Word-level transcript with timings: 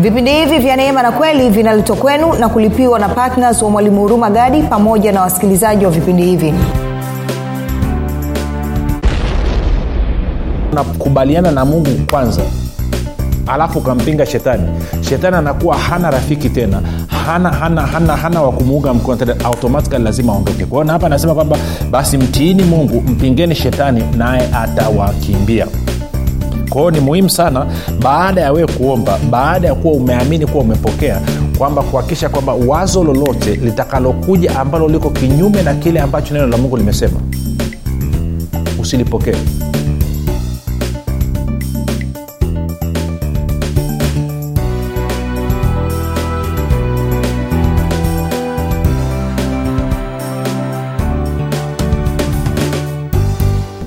vipindi 0.00 0.30
hivi 0.32 0.58
vya 0.58 0.76
neema 0.76 1.02
na 1.02 1.12
kweli 1.12 1.50
vinaletwa 1.50 1.96
kwenu 1.96 2.32
na 2.32 2.48
kulipiwa 2.48 2.98
na 2.98 3.08
ptns 3.08 3.62
wa 3.62 3.70
mwalimu 3.70 4.00
huruma 4.00 4.30
gadi 4.30 4.62
pamoja 4.62 5.12
na 5.12 5.20
wasikilizaji 5.20 5.84
wa 5.84 5.90
vipindi 5.90 6.22
hivi. 6.22 6.54
Unakubaliana 10.72 11.50
na 11.50 11.64
mungu 11.64 11.90
kwanza 12.10 12.42
alafu 13.46 13.78
ukampinga 13.78 14.26
shetani. 14.26 14.68
Shetani 15.00 15.36
anakuwa 15.36 15.76
hana 15.78 16.10
rafiki 16.10 16.50
tena. 16.50 16.82
Hana 17.26 17.50
hana 17.50 17.86
hana 17.86 18.16
hana 18.16 18.42
wa 18.42 18.52
kumuunga 18.52 18.94
mkono 18.94 19.34
automatikali 19.44 20.04
lazima 20.04 20.32
aondoke. 20.32 20.64
Kwaona 20.66 20.92
hapa 20.92 21.06
anasema 21.06 21.34
kwamba 21.34 21.56
basi 21.90 22.18
mtiini 22.18 22.62
mungu 22.62 23.00
mpingeni 23.00 23.54
shetani 23.54 24.04
naye 24.16 24.48
atawakimbia 24.54 25.66
kwao 26.70 26.90
ni 26.90 27.00
muhimu 27.00 27.30
sana 27.30 27.66
baada 28.02 28.40
ya 28.40 28.52
wewe 28.52 28.66
kuomba 28.72 29.18
baada 29.30 29.68
ya 29.68 29.74
kuwa 29.74 29.94
umeamini 29.94 30.46
kuwa 30.46 30.64
umepokea 30.64 31.20
kwamba 31.58 31.82
kuhakikisha 31.82 32.28
kwamba 32.28 32.52
wazo 32.54 33.04
lolote 33.04 33.54
litakalokuja 33.56 34.60
ambalo 34.60 34.88
liko 34.88 35.10
kinyume 35.10 35.62
na 35.62 35.74
kile 35.74 36.00
ambacho 36.00 36.34
neno 36.34 36.46
la 36.46 36.56
mungu 36.56 36.76
limesema 36.76 37.20
usilipokee 38.80 39.36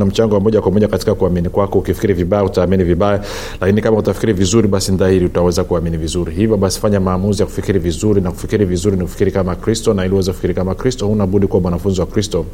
kuna 0.00 0.10
mchango 0.10 0.34
wa 0.34 0.40
moja 0.40 0.60
kwa 0.60 0.72
moja 0.72 0.88
katika 0.88 1.14
kuamini 1.14 1.48
kwako. 1.48 1.78
Ukifikiri 1.78 2.14
vibaya 2.14 2.44
utaamini 2.44 2.84
vibaya 2.84 3.20
lakini 3.60 3.82
kama 3.82 3.98
utafikiri 3.98 4.32
vizuri 4.32 4.68
basi 4.68 4.92
ndahili 4.92 5.24
utaweza 5.24 5.64
kuamini 5.64 5.96
vizuri. 5.96 6.34
Hivyo 6.34 6.56
basi 6.56 6.80
fanya 6.80 7.00
maamuzi 7.00 7.42
ya 7.42 7.46
kufikiri 7.46 7.78
vizuri 7.78 8.20
na 8.20 8.30
kufikiri 8.30 8.64
vizuri 8.64 8.96
ni 8.96 9.02
kufikiri 9.02 9.32
kama 9.32 9.54
kristo 9.56 9.94
na 9.94 10.04
ili 10.04 10.14
uweze 10.14 10.30
kufikiri 10.30 10.54
kama 10.54 10.74
kristo 10.74 11.06
huna 11.06 11.26
budi 11.26 11.46
kuwa 11.46 11.62
mwanafunzi 11.62 12.00
wa 12.00 12.06
kristo 12.06 12.46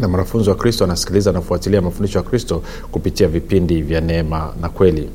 na 0.00 0.08
mwanafunzi 0.08 0.50
wa 0.50 0.56
kristo 0.56 0.84
anasikiliza 0.84 1.32
na 1.32 1.40
mafundisho 1.82 2.18
ya 2.18 2.24
kristo 2.24 2.62
kupitia 2.92 3.28
vipindi 3.28 3.82
vya 3.82 4.00
neema 4.00 4.52
na 4.62 4.68
kweli. 4.68 5.08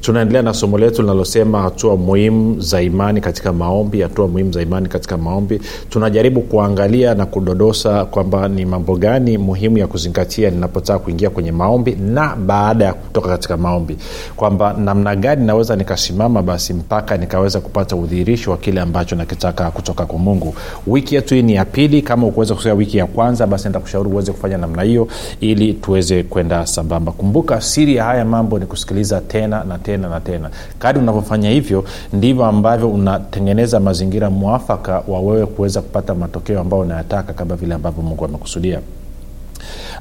Tunaendelea 0.00 0.42
na 0.42 0.54
somo 0.54 0.78
letu 0.78 1.02
linalosema 1.02 1.62
hatua 1.62 1.96
muhimu 1.96 2.60
za 2.60 2.82
imani 2.82 3.20
katika 3.20 3.52
maombi 3.52 4.00
hatua 4.00 4.28
muhimu 4.28 4.52
za 4.52 4.62
imani 4.62 4.88
katika 4.88 5.16
maombi. 5.16 5.60
Tunajaribu 5.90 6.40
kuangalia 6.40 7.14
na 7.14 7.26
kudodosa 7.26 8.04
kwamba 8.04 8.48
ni 8.48 8.64
mambo 8.66 8.96
gani 8.96 9.38
muhimu 9.38 9.78
ya 9.78 9.86
kuzingatia 9.86 10.50
ninapotaka 10.50 10.98
kuingia 10.98 11.30
kwenye 11.30 11.52
maombi 11.52 11.94
na 12.00 12.36
baada 12.36 12.84
ya 12.84 12.92
kutoka 12.94 13.28
katika 13.28 13.56
maombi. 13.56 13.96
Kwamba 14.36 14.72
namna 14.72 15.16
gani 15.16 15.46
naweza 15.46 15.76
nikasimama 15.76 16.42
basi 16.42 16.74
mpaka 16.74 17.16
nikaweza 17.16 17.60
kupata 17.60 17.96
udhihirisho 17.96 18.50
wa 18.50 18.56
kile 18.56 18.80
ambacho 18.80 19.16
nakitaka 19.16 19.70
kutoka 19.70 20.06
kwa 20.06 20.18
mungu. 20.18 20.54
Wiki 20.86 21.14
yetu 21.14 21.34
hii 21.34 21.42
ni 21.42 21.54
ya 21.54 21.64
pili. 21.64 22.02
Kama 22.02 22.26
ukuweza 22.26 22.54
kusia 22.54 22.74
wiki 22.74 22.98
ya 22.98 23.06
kwanza 23.06 23.46
basi 23.46 23.68
nitakushauri 23.68 24.08
uweze 24.20 24.32
kufanya 24.32 24.58
namna 24.58 24.82
hiyo 24.82 25.08
ili 25.40 25.72
tuweze 25.74 26.22
kwenda 26.22 26.66
sambamba. 26.66 27.12
Kumbuka 27.12 27.60
siri 27.60 27.96
ya 27.96 28.04
haya 28.04 28.24
mambo 28.24 28.58
ni 28.58 28.66
kusikiliza 28.66 29.20
tena 29.20 29.64
na 29.64 29.78
tena 29.78 30.08
na 30.08 30.20
tena. 30.20 30.50
Kadi 30.78 30.98
unavyofanya 30.98 31.50
hivyo 31.50 31.84
ndivyo 32.12 32.44
ambavyo 32.44 32.88
unatengeneza 32.90 33.80
mazingira 33.80 34.30
mwafaka 34.30 35.02
wa 35.08 35.20
wewe 35.20 35.46
kuweza 35.46 35.80
kupata 35.82 36.14
matokeo 36.14 36.60
ambayo 36.60 36.82
unayataka 36.82 37.32
kama 37.32 37.56
vile 37.56 37.74
ambavyo 37.74 38.02
mungu 38.02 38.24
amekusudia 38.24 38.80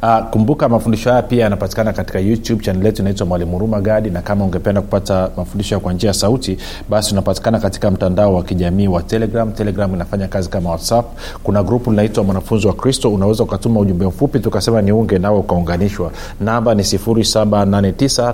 Uh, 0.04 0.20
kumbuka 0.30 0.70
mafundisho 0.70 1.10
haya 1.10 1.22
pia 1.22 1.44
yanapatikana 1.44 1.94
katika 1.94 2.20
youtube 2.20 2.64
chanel 2.64 2.86
yetu 2.86 3.02
inaitwa 3.02 3.26
mwalimu 3.28 3.52
huruma 3.52 3.82
gadi 3.82 4.10
na 4.10 4.22
kama 4.22 4.46
ungependa 4.46 4.82
kupata 4.82 5.30
mafundisho 5.38 5.80
kwa 5.80 5.94
njia 5.94 6.08
ya 6.08 6.14
sauti 6.14 6.58
basi 6.90 7.12
unapatikana 7.14 7.60
katika 7.60 7.92
mtandao 7.92 8.34
wa 8.36 8.44
kijamii 8.44 8.88
wa 8.88 9.02
telegram. 9.04 9.52
Telegram 9.52 9.94
inafanya 9.96 10.28
kazi 10.28 10.50
kama 10.50 10.70
whatsapp. 10.70 11.06
Kuna 11.44 11.64
grupu 11.64 11.90
linaitwa 11.92 12.24
mwanafunzi 12.24 12.68
wa 12.68 12.74
kristo. 12.74 13.14
Unaweza 13.14 13.44
ukatuma 13.44 13.80
ujumbe 13.80 14.06
mfupi 14.06 14.40
tukasema 14.40 14.82
niunge 14.82 15.20
nawe 15.20 15.38
ukaunganishwa. 15.40 16.12
Namba 16.42 16.76
ni 16.76 16.84
789 16.84 18.34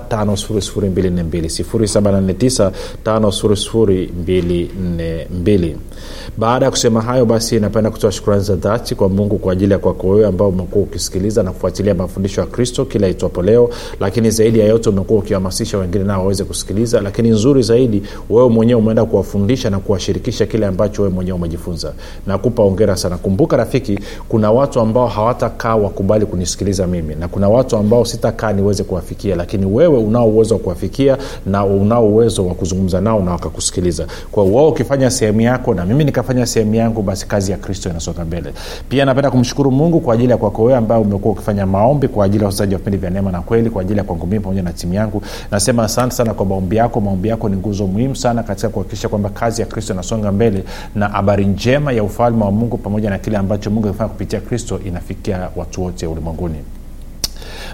5242 3.04 5.74
baada 6.38 6.64
ya 6.64 6.70
kusema 6.70 7.00
hayo 7.00 7.26
basi 7.26 7.60
napenda 7.60 7.90
kutoa 7.90 8.12
shukrani 8.12 8.42
za 8.42 8.54
dhati 8.56 8.94
kwa 8.94 9.08
mungu 9.08 9.38
kwa 9.38 9.52
ajili 9.52 9.72
ya 9.72 9.78
kwako 9.78 10.08
wewe 10.08 10.26
ambao 10.26 10.48
umekuwa 10.48 10.84
ukisikiliza 11.16 11.42
na 11.42 11.52
kufuatilia 11.52 11.94
mafundisho 11.94 12.40
ya 12.40 12.46
kristo 12.46 12.84
kila 12.84 13.08
itwapo 13.08 13.42
leo. 13.42 13.70
Lakini 14.00 14.30
zaidi 14.30 14.58
ya 14.58 14.66
yote 14.66 14.88
umekuwa 14.90 15.18
ukihamasisha 15.18 15.78
wengine 15.78 16.04
nao 16.04 16.20
waweze 16.20 16.44
kusikiliza. 16.44 17.00
Lakini 17.00 17.28
nzuri 17.30 17.62
zaidi 17.62 18.02
wewe 18.30 18.48
mwenyewe 18.48 18.80
umeenda 18.80 19.04
kuwafundisha 19.04 19.70
na 19.70 19.78
kuwashirikisha 19.78 20.46
kile 20.46 20.66
ambacho 20.66 21.02
wewe 21.02 21.14
mwenyewe 21.14 21.36
umejifunza. 21.38 21.92
Nakupa 22.26 22.62
ongera 22.62 22.96
sana. 22.96 23.16
Kumbuka 23.16 23.56
rafiki 23.56 23.98
kuna 24.28 24.52
watu 24.52 24.80
ambao 24.80 25.06
hawatakaa 25.06 25.76
wakubali 25.76 26.26
kunisikiliza 26.26 26.86
mimi. 26.86 27.14
Na 27.14 27.28
kuna 27.28 27.48
watu 27.48 27.76
ambao 27.76 28.04
sitakaa 28.04 28.52
niweze 28.52 28.84
kuwafikia. 28.84 29.36
Lakini 29.36 29.66
wewe 29.66 29.98
unao 29.98 30.28
uwezo 30.28 30.54
wa 30.54 30.60
kuwafikia 30.60 31.18
na 31.46 31.64
unao 31.64 32.08
uwezo 32.08 32.46
wa 32.46 32.54
kuzungumza 32.54 33.00
nao 33.00 33.20
na 33.22 33.30
wakakusikiliza. 33.30 34.06
Kwa 34.32 34.44
wao 34.44 34.68
ukifanya 34.68 35.10
sehemu 35.10 35.40
yako 35.40 35.74
na 35.74 35.84
mimi 35.86 36.04
nikafanya 36.04 36.46
sehemu 36.46 36.74
yangu 36.74 37.02
basi 37.02 37.26
kazi 37.26 37.52
ya 37.52 37.58
kristo 37.58 37.90
inasonga 37.90 38.24
mbele. 38.24 38.52
Pia 38.88 39.04
napenda 39.04 39.30
kumshukuru 39.30 39.70
mungu 39.70 40.00
kwa 40.00 40.14
ajili 40.14 40.30
ya 40.30 40.36
kwako 40.36 40.62
wewe 40.64 40.78
ambaye 40.78 41.00
umekuwa 41.10 41.32
ukifanya 41.34 41.66
maombi 41.66 42.08
kwa 42.08 42.24
ajili 42.24 42.42
ya 42.44 42.48
usaji 42.48 42.74
wa 42.74 42.78
vipindi 42.78 42.98
vya 42.98 43.10
neema 43.10 43.32
na 43.32 43.40
kweli 43.40 43.70
kwa 43.70 43.82
ajili 43.82 43.98
ya 43.98 44.04
kwangu 44.04 44.26
mimi 44.26 44.40
pamoja 44.40 44.62
na 44.62 44.72
timu 44.72 44.94
yangu. 44.94 45.22
Nasema 45.50 45.84
asante 45.84 46.14
sana 46.14 46.34
kwa 46.34 46.46
maombi 46.46 46.76
yako. 46.76 47.00
Maombi 47.00 47.28
yako 47.28 47.48
ni 47.48 47.56
nguzo 47.56 47.86
muhimu 47.86 48.16
sana 48.16 48.42
katika 48.42 48.68
kuhakikisha 48.68 49.08
kwamba 49.08 49.28
kazi 49.28 49.60
ya 49.60 49.66
kristo 49.66 49.92
inasonga 49.92 50.32
mbele 50.32 50.64
na 50.94 51.08
habari 51.08 51.46
njema 51.46 51.92
ya 51.92 52.02
ufalme 52.04 52.44
wa 52.44 52.50
mungu 52.50 52.76
pamoja 52.78 53.10
na 53.10 53.18
kile 53.18 53.36
ambacho 53.36 53.70
mungu 53.70 53.88
amefanya 53.88 54.08
kupitia 54.10 54.40
kristo 54.40 54.80
inafikia 54.84 55.48
watu 55.56 55.82
wote 55.82 56.06
ulimwenguni 56.06 56.56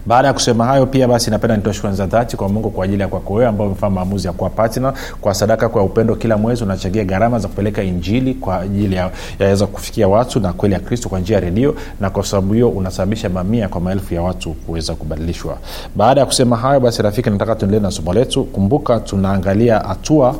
baada 0.07 0.29
ya 0.29 0.35
kusema 0.35 0.65
hayo 0.67 0.87
pia 0.87 1.09
basi 1.09 1.31
napenda 1.31 1.57
nitoa 1.57 1.73
shukrani 1.75 1.97
za 1.97 2.07
dhati 2.07 2.37
kwa 2.37 2.49
mungu 2.49 2.71
kwa 2.71 2.85
ajili 2.85 3.03
ya 3.03 3.09
kwako 3.09 3.35
wewe 3.35 3.47
ambao 3.49 3.67
umefanya 3.67 3.95
maamuzi 3.95 4.27
ya 4.27 4.33
kuwa 4.33 4.51
patna 4.51 4.93
kwa 5.21 5.35
sadaka 5.35 5.69
kwa 5.69 5.83
upendo 5.83 6.17
kila 6.17 6.37
mwezi 6.37 6.65
unachangia 6.65 7.05
gharama 7.05 7.39
za 7.39 7.49
kupeleka 7.49 7.83
injili 7.83 8.35
kwa 8.35 8.61
ajili 8.61 8.97
ya 8.97 9.11
yaweza 9.39 9.67
kufikia 9.67 10.09
watu 10.09 10.41
na 10.41 10.53
kweli 10.53 10.75
ya 10.75 10.81
kristo 10.81 11.09
kwa 11.09 11.21
njia 11.21 11.35
ya 11.35 11.41
redio 11.41 11.75
na 12.01 12.11
kwa 12.11 12.25
sababu 12.25 12.55
hiyo 12.55 12.69
unasababisha 12.69 13.29
mamia 13.29 13.69
kwa 13.69 13.81
maelfu 13.81 14.15
ya 14.15 14.23
watu 14.23 14.53
kuweza 14.53 14.95
kubadilishwa. 14.95 15.57
Baada 15.97 16.21
ya 16.21 16.27
kusema 16.27 16.57
hayo 16.57 16.81
basi 16.81 17.03
rafiki 17.03 17.31
nataka 17.31 17.55
tuendelee 17.55 17.83
na 17.83 17.91
somo 17.91 18.12
letu. 18.15 18.45
Kumbuka 18.45 19.01
tunaangalia 19.01 19.79
hatua 19.79 20.35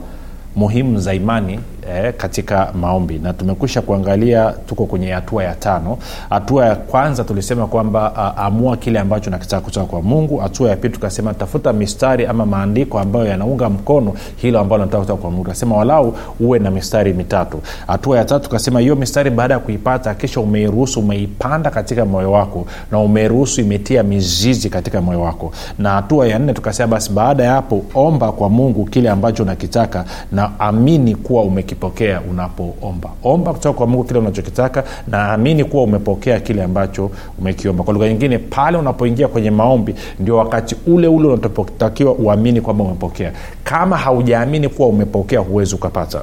muhimu 0.57 1.01
za 1.01 1.15
imani 1.15 1.61
eh, 1.91 2.15
katika 2.17 2.73
maombi. 2.81 3.19
Na 3.19 3.33
tumekwisha 3.33 3.83
kuangalia 3.83 4.55
tuko 4.67 4.87
kwenye 4.87 5.11
hatua 5.13 5.45
ya 5.45 5.55
tano. 5.55 5.99
Hatua 6.31 6.67
ya 6.67 6.77
kwanza 6.77 7.25
tulisema 7.25 7.67
kwamba 7.67 8.37
amua 8.37 8.77
kile 8.77 8.99
ambacho 8.99 9.31
nakitaka 9.31 9.63
kutoka 9.65 9.87
kwa 9.87 10.03
mungu. 10.03 10.37
Hatua 10.39 10.71
ya 10.71 10.77
pili 10.77 10.95
tukasema 10.95 11.35
tafuta 11.35 11.73
mistari 11.73 12.27
ama 12.27 12.47
maandiko 12.47 12.99
ambayo 12.99 13.27
yanaunga 13.27 13.71
mkono 13.71 14.13
hilo 14.37 14.61
ambalo 14.61 14.85
nataka 14.85 15.01
kutoka 15.01 15.23
kwa 15.23 15.31
mungu. 15.31 15.45
Tukasema 15.45 15.77
walau 15.77 16.15
uwe 16.41 16.59
na 16.59 16.71
mistari 16.71 17.13
mitatu. 17.13 17.61
Hatua 17.87 18.19
ya 18.19 18.25
tatu 18.25 18.45
tukasema 18.45 18.81
hiyo 18.81 18.97
mistari 18.97 19.31
baada 19.31 19.55
ya 19.55 19.61
kuipata 19.61 20.15
kisha 20.15 20.41
umeiruhusu 20.41 21.01
umeipanda 21.01 21.71
katika 21.71 22.05
moyo 22.05 22.33
wako 22.33 22.67
na 22.91 22.99
umeruhusu 22.99 23.61
imetia 23.61 24.03
mizizi 24.03 24.71
katika 24.71 25.01
moyo 25.01 25.21
wako. 25.21 25.53
Na 25.79 25.91
hatua 25.91 26.27
ya 26.29 26.39
nne 26.39 26.53
tukasema 26.53 26.87
basi 26.87 27.13
baada 27.13 27.45
ya 27.45 27.53
hapo 27.53 27.83
omba 27.95 28.33
kwa 28.33 28.49
mungu 28.49 28.85
kile 28.85 29.11
ambacho 29.11 29.43
unakitaka 29.43 30.05
na 30.33 30.51
amini 30.61 31.15
kuwa 31.15 31.43
umekipokea 31.73 32.21
unapoomba. 32.31 33.11
Omba 33.25 33.53
kutoka 33.53 33.79
kwa 33.79 33.87
mungu 33.87 34.05
kile 34.05 34.19
unachokitaka 34.19 34.85
naamini 35.09 35.65
kuwa 35.65 35.83
umepokea 35.83 36.41
kile 36.41 36.63
ambacho 36.63 37.11
umekiomba. 37.39 37.85
Kwa 37.85 37.95
lugha 37.95 38.09
nyingine 38.09 38.39
pale 38.39 38.79
unapoingia 38.79 39.29
kwenye 39.29 39.51
maombi 39.51 39.95
ndio 40.21 40.37
wakati 40.37 40.77
ule 40.87 41.09
ule 41.09 41.29
unapotakiwa 41.29 42.13
uamini 42.15 42.61
kwamba 42.61 42.85
umepokea. 42.85 43.33
Kama 43.65 43.97
haujaamini 43.97 44.69
kuwa 44.69 44.89
umepokea 44.89 45.41
huwezi 45.41 45.75
ukapata. 45.75 46.21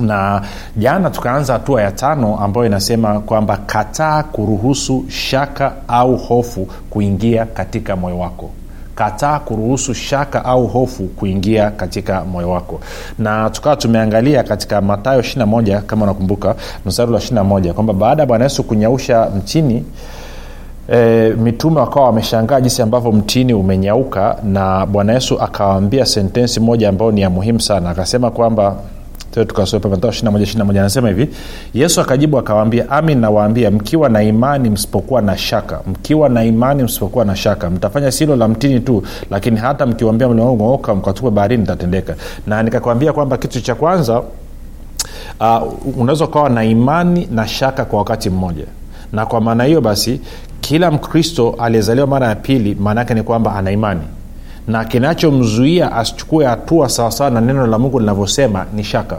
Na 0.00 0.42
jana 0.76 1.10
tukaanza 1.10 1.52
hatua 1.52 1.82
ya 1.82 1.90
tano 1.92 2.36
ambayo 2.40 2.66
inasema 2.66 3.20
kwamba 3.20 3.56
kataa 3.56 4.22
kuruhusu 4.22 5.04
shaka 5.08 5.72
au 5.88 6.16
hofu 6.16 6.68
kuingia 6.90 7.46
katika 7.46 7.96
moyo 7.96 8.18
wako 8.18 8.50
kataa 8.94 9.38
kuruhusu 9.38 9.94
shaka 9.94 10.44
au 10.44 10.66
hofu 10.66 11.02
kuingia 11.02 11.70
katika 11.70 12.24
moyo 12.24 12.50
wako. 12.50 12.80
Na 13.18 13.50
tukawa 13.50 13.76
tumeangalia 13.76 14.42
katika 14.42 14.80
matayo 14.80 15.20
21 15.20 15.80
kama 15.80 16.04
unakumbuka 16.04 16.54
mstari 16.86 17.12
wa 17.12 17.18
21 17.20 17.72
kwamba 17.72 17.92
baada 17.92 18.22
ya 18.22 18.26
bwana 18.26 18.44
yesu 18.44 18.64
kunyausha 18.64 19.28
mchini 19.38 19.84
E, 20.92 21.28
mitume 21.30 21.80
wakawa 21.80 22.06
wameshangaa 22.06 22.60
jinsi 22.60 22.82
ambavyo 22.82 23.12
mtini 23.12 23.54
umenyauka 23.54 24.36
na 24.44 24.86
bwana 24.86 25.12
yesu 25.12 25.40
akawaambia 25.40 26.06
sentensi 26.06 26.60
moja 26.60 26.88
ambayo 26.88 27.10
ni 27.10 27.20
ya 27.20 27.30
muhimu 27.30 27.60
sana. 27.60 27.90
Akasema 27.90 28.30
kwamba 28.30 28.76
anasema 30.80 31.08
hivi 31.08 31.28
yesu 31.74 32.00
akajibu 32.00 32.38
akawaambia 32.38 32.90
amin 32.90 33.18
nawaambia 33.18 33.70
mkiwa 33.70 34.08
na 34.08 34.22
imani 34.22 34.70
msipokuwa 34.70 35.22
na 35.22 35.38
shaka 35.38 35.80
mkiwa 35.86 36.28
na 36.28 36.44
imani 36.44 36.82
msipokuwa 36.82 37.24
na 37.24 37.36
shaka 37.36 37.70
mtafanya 37.70 38.10
silo 38.12 38.36
la 38.36 38.48
mtini 38.48 38.80
tu 38.80 39.02
lakini 39.30 39.56
hata 39.56 39.86
mkiwambia 39.86 40.28
mliongooka 40.28 40.94
mkatupe 40.94 41.30
baharini 41.30 41.66
tatendeka 41.66 42.14
na 42.46 42.62
nikakwambia 42.62 43.12
kwamba 43.12 43.36
kitu 43.36 43.60
cha 43.60 43.74
kwanza 43.74 44.22
uh, 45.40 45.98
unaweza 45.98 46.24
ukawa 46.24 46.48
na 46.48 46.64
imani 46.64 47.28
na 47.30 47.48
shaka 47.48 47.84
kwa 47.84 47.98
wakati 47.98 48.30
mmoja. 48.30 48.64
Na 49.12 49.26
kwa 49.26 49.40
maana 49.40 49.64
hiyo 49.64 49.80
basi 49.80 50.20
kila 50.60 50.90
mkristo 50.90 51.54
aliyezaliwa 51.58 52.06
mara 52.06 52.28
ya 52.28 52.34
pili 52.34 52.74
maana 52.74 53.00
yake 53.00 53.14
ni 53.14 53.22
kwamba 53.22 53.54
ana 53.54 53.70
imani 53.70 54.00
na 54.66 54.84
kinachomzuia 54.84 55.92
asichukue 55.92 56.44
hatua 56.46 56.88
sawasawa 56.88 57.30
na 57.30 57.40
neno 57.40 57.66
la 57.66 57.78
mungu 57.78 58.00
linavyosema 58.00 58.66
ni 58.74 58.84
shaka. 58.84 59.18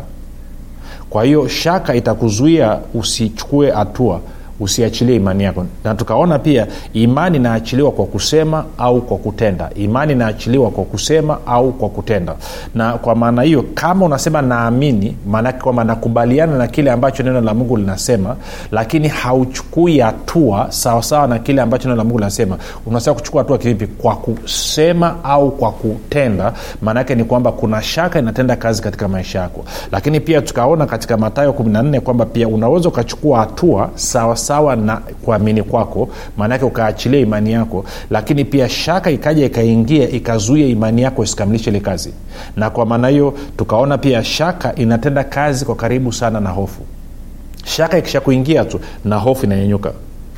Kwa 1.09 1.23
hiyo 1.23 1.47
shaka 1.47 1.95
itakuzuia 1.95 2.79
usichukue 2.93 3.71
hatua 3.71 4.19
usiachilie 4.63 5.15
imani 5.15 5.43
yako. 5.43 5.65
Na 5.83 5.95
tukaona 5.95 6.39
pia 6.39 6.67
imani 6.93 7.37
inaachiliwa 7.37 7.91
kwa 7.91 8.05
kusema 8.05 8.65
au 8.77 9.01
kwa 9.01 9.17
kutenda. 9.17 9.69
Imani 9.75 10.13
inaachiliwa 10.13 10.71
kwa 10.71 10.83
kusema 10.83 11.37
au 11.45 11.71
kwa 11.71 11.89
kutenda. 11.89 12.35
Na 12.75 12.93
kwa 12.93 13.15
maana 13.15 13.41
hiyo 13.41 13.65
kama 13.73 14.05
unasema 14.05 14.41
naamini 14.41 15.17
maanake 15.27 15.59
kwamba 15.59 15.83
nakubaliana 15.83 16.57
na 16.57 16.67
kile 16.67 16.91
ambacho 16.91 17.23
neno 17.23 17.41
la 17.41 17.53
mungu 17.53 17.77
linasema 17.77 18.35
lakini 18.71 19.07
hauchukui 19.07 19.99
hatua 19.99 20.65
sawasawa 20.71 21.27
na 21.27 21.39
kile 21.39 21.61
ambacho 21.61 21.87
neno 21.87 21.97
la 21.97 22.03
mungu 22.03 22.17
linasema. 22.19 22.57
Unasema 22.85 23.13
kuchukua 23.15 23.41
hatua 23.41 23.57
kivipi? 23.57 23.87
Kwa 23.87 24.15
kusema 24.15 25.23
au 25.23 25.51
kwa 25.51 25.71
kutenda. 25.71 26.53
Maanaake 26.81 27.15
ni 27.15 27.23
kwamba 27.23 27.51
kuna 27.51 27.81
shaka 27.81 28.19
inatenda 28.19 28.55
kazi 28.55 28.81
katika 28.81 29.07
maisha 29.07 29.39
yako. 29.39 29.65
Lakini 29.91 30.19
pia 30.19 30.41
tukaona 30.41 30.85
katika 30.85 31.17
matayo 31.17 31.51
14 31.51 31.99
kwamba 31.99 32.25
pia 32.25 32.47
unaweza 32.47 32.89
ukachukua 32.89 33.39
hatua 33.39 33.89
sawa 33.95 34.35
sawa 34.53 34.75
na 34.75 34.97
kuamini 34.97 35.63
kwako 35.63 36.09
maanake 36.37 36.65
ukaachilia 36.65 37.19
imani 37.19 37.51
yako 37.51 37.85
lakini 38.09 38.45
pia 38.45 38.69
shaka 38.69 39.11
ikaja 39.11 39.45
ikaingia 39.45 40.09
ikazuia 40.09 40.67
imani 40.67 41.01
yako 41.01 41.23
isikamilishe 41.23 41.69
ile 41.69 41.79
kazi. 41.79 42.13
Na 42.55 42.69
kwa 42.69 42.85
maana 42.85 43.07
hiyo 43.07 43.33
tukaona 43.57 43.97
pia 43.97 44.23
shaka 44.23 44.75
inatenda 44.75 45.23
kazi 45.23 45.65
kwa 45.65 45.75
karibu 45.75 46.13
sana 46.13 46.39
na 46.39 46.49
hofu. 46.49 46.81
Shaka 47.65 47.97
ikisha 47.97 48.21
kuingia 48.21 48.65
tu 48.65 48.79
na 49.05 49.15
hofu 49.15 49.45
inanyenyuka 49.45 49.91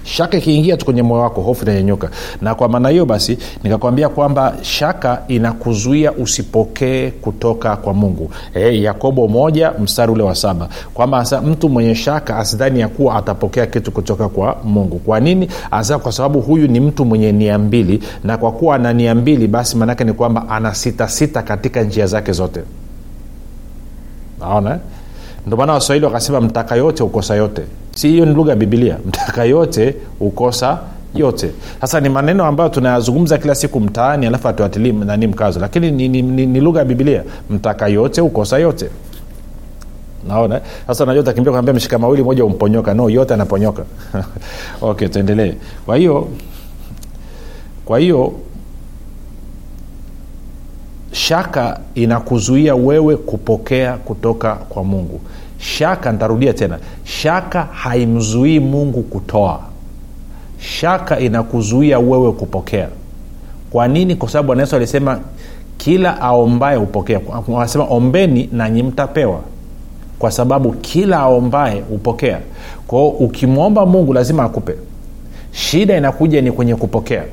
shaka 0.05 0.37
ikiingia 0.37 0.77
tu 0.77 0.85
kwenye 0.85 1.03
moyo 1.03 1.21
wako 1.21 1.41
hofu 1.41 1.63
inanyenyuka. 1.65 2.09
Na 2.41 2.55
kwa 2.55 2.69
maana 2.69 2.89
hiyo 2.89 3.05
basi 3.05 3.37
nikakwambia 3.63 4.09
kwamba 4.09 4.53
shaka 4.61 5.21
inakuzuia 5.27 6.11
usipokee 6.11 7.11
kutoka 7.11 7.75
kwa 7.75 7.93
mungu. 7.93 8.31
E, 8.53 8.81
yakobo 8.81 9.27
moja 9.27 9.71
mstari 9.71 10.11
ule 10.11 10.23
wa 10.23 10.35
saba. 10.35 10.69
Kwamba 10.93 11.25
mtu 11.45 11.69
mwenye 11.69 11.95
shaka 11.95 12.37
asidhani 12.37 12.79
ya 12.79 12.87
kuwa 12.87 13.15
atapokea 13.15 13.65
kitu 13.65 13.91
kutoka 13.91 14.29
kwa 14.29 14.57
mungu. 14.63 14.99
Kwa 14.99 15.19
nini? 15.19 15.47
Asa 15.71 15.99
kwa 15.99 16.11
sababu 16.11 16.41
huyu 16.41 16.67
ni 16.67 16.79
mtu 16.79 17.05
mwenye 17.05 17.31
nia 17.31 17.57
mbili. 17.57 18.03
Na 18.23 18.37
kwa 18.37 18.51
kuwa 18.51 18.75
ana 18.75 18.93
nia 18.93 19.15
mbili 19.15 19.47
basi 19.47 19.77
maanaake 19.77 20.03
ni 20.03 20.13
kwamba 20.13 20.49
ana 20.49 20.75
sitasita 20.75 21.41
katika 21.41 21.81
njia 21.83 22.07
zake 22.07 22.31
zote. 22.31 22.61
Naona 24.39 24.79
ndio 25.45 25.57
maana 25.57 25.73
waswahili 25.73 26.05
wakasema 26.05 26.41
mtaka 26.41 26.75
yote 26.75 27.03
ukosa 27.03 27.35
yote. 27.35 27.61
Si 27.95 28.07
hiyo 28.07 28.25
ni 28.25 28.33
lugha 28.33 28.49
ya 28.49 28.55
bibilia 28.55 28.97
mtaka 29.07 29.43
yote 29.43 29.95
ukosa 30.19 30.79
yote. 31.15 31.51
Sasa 31.81 31.99
ni 31.99 32.09
maneno 32.09 32.45
ambayo 32.45 32.69
tunayazungumza 32.69 33.37
kila 33.37 33.55
siku 33.55 33.79
mtaani 33.79 34.25
alafu 34.27 34.47
hatuatilii 34.47 34.91
nani 34.91 35.27
mkazo. 35.27 35.59
Lakini 35.59 35.91
ni, 35.91 36.07
ni, 36.07 36.21
ni, 36.21 36.45
ni 36.45 36.59
lugha 36.59 36.79
ya 36.79 36.85
bibilia 36.85 37.23
mtaka 37.49 37.87
yote 37.87 38.21
ukosa 38.21 38.57
yote. 38.57 38.89
Naona. 40.27 40.61
Sasa 40.87 41.05
najua 41.05 41.21
utakimbia 41.21 41.51
kuambia 41.51 41.73
mshika 41.73 41.99
mawili 41.99 42.23
moja 42.23 42.45
umponyoka. 42.45 42.93
No 42.93 43.09
yote 43.09 43.33
anaponyoka. 43.33 43.83
Okay 44.81 45.07
tuendelee. 45.07 45.53
Kwa 45.85 45.97
hiyo 45.97 46.27
kwa 47.85 47.99
hiyo 47.99 48.33
shaka 51.27 51.79
inakuzuia 51.95 52.75
wewe 52.75 53.15
kupokea 53.17 53.93
kutoka 53.97 54.55
kwa 54.55 54.83
mungu. 54.83 55.21
Shaka 55.57 56.11
ntarudia 56.11 56.53
tena. 56.53 56.79
Shaka 57.03 57.63
haimzuii 57.63 58.59
mungu 58.59 59.01
kutoa. 59.01 59.59
Shaka 60.59 61.19
inakuzuia 61.19 61.99
wewe 61.99 62.31
kupokea. 62.31 62.87
Kwa 63.71 63.87
nini? 63.87 64.15
Kwa 64.15 64.29
sababu 64.29 64.47
bwana 64.47 64.67
alisema 64.71 65.19
kila 65.77 66.21
aombaye 66.21 66.77
hupokea. 66.77 67.19
Anasema 67.57 67.83
ombeni 67.83 68.49
nanyi 68.51 68.83
mtapewa. 68.83 69.39
Kwa 70.19 70.31
sababu 70.31 70.71
kila 70.71 71.19
aombaye 71.19 71.81
hupokea. 71.81 72.39
Kwao 72.87 73.09
ukimwomba 73.09 73.85
mungu 73.85 74.13
lazima 74.13 74.43
akupe. 74.43 74.75
Shida 75.51 75.97
inakuja 75.97 76.41
ni 76.41 76.51
kwenye 76.51 76.75
kupokea 76.75 77.23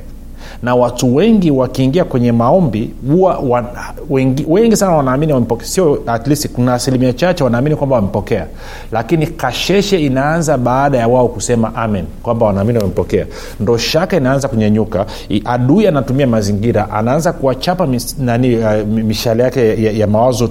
na 0.62 0.74
watu 0.74 1.16
wengi 1.16 1.50
wakiingia 1.50 2.04
kwenye 2.04 2.32
maombi 2.32 2.90
huwa 3.10 3.38
wa, 3.38 3.64
wengi, 4.10 4.44
wengi 4.48 4.76
sana 4.76 4.92
wanaamini 4.92 5.32
wamepokea. 5.32 5.66
Sio 5.66 6.02
at 6.06 6.26
least 6.26 6.48
kuna 6.48 6.74
asilimia 6.74 7.12
chache 7.12 7.44
wanaamini 7.44 7.76
kwamba 7.76 7.96
wamepokea. 7.96 8.46
Lakini 8.92 9.26
kasheshe 9.26 10.00
inaanza 10.00 10.58
baada 10.58 10.98
ya 10.98 11.08
wao 11.08 11.28
kusema 11.28 11.74
amen 11.74 12.04
kwamba 12.22 12.46
wanaamini 12.46 12.78
wamepokea. 12.78 13.26
Ndo 13.60 13.78
shaka 13.78 14.16
inaanza 14.16 14.48
kunyenyuka 14.48 15.06
adui 15.44 15.86
anatumia 15.86 16.26
mazingira 16.26 16.90
anaanza 16.90 17.32
kuwachapa 17.32 17.86
mis, 17.86 18.18
nani 18.18 18.56
uh, 18.56 18.86
mishale 18.86 19.42
yake 19.42 19.82
ya, 19.84 19.92
ya 19.92 20.06
mawazo 20.06 20.50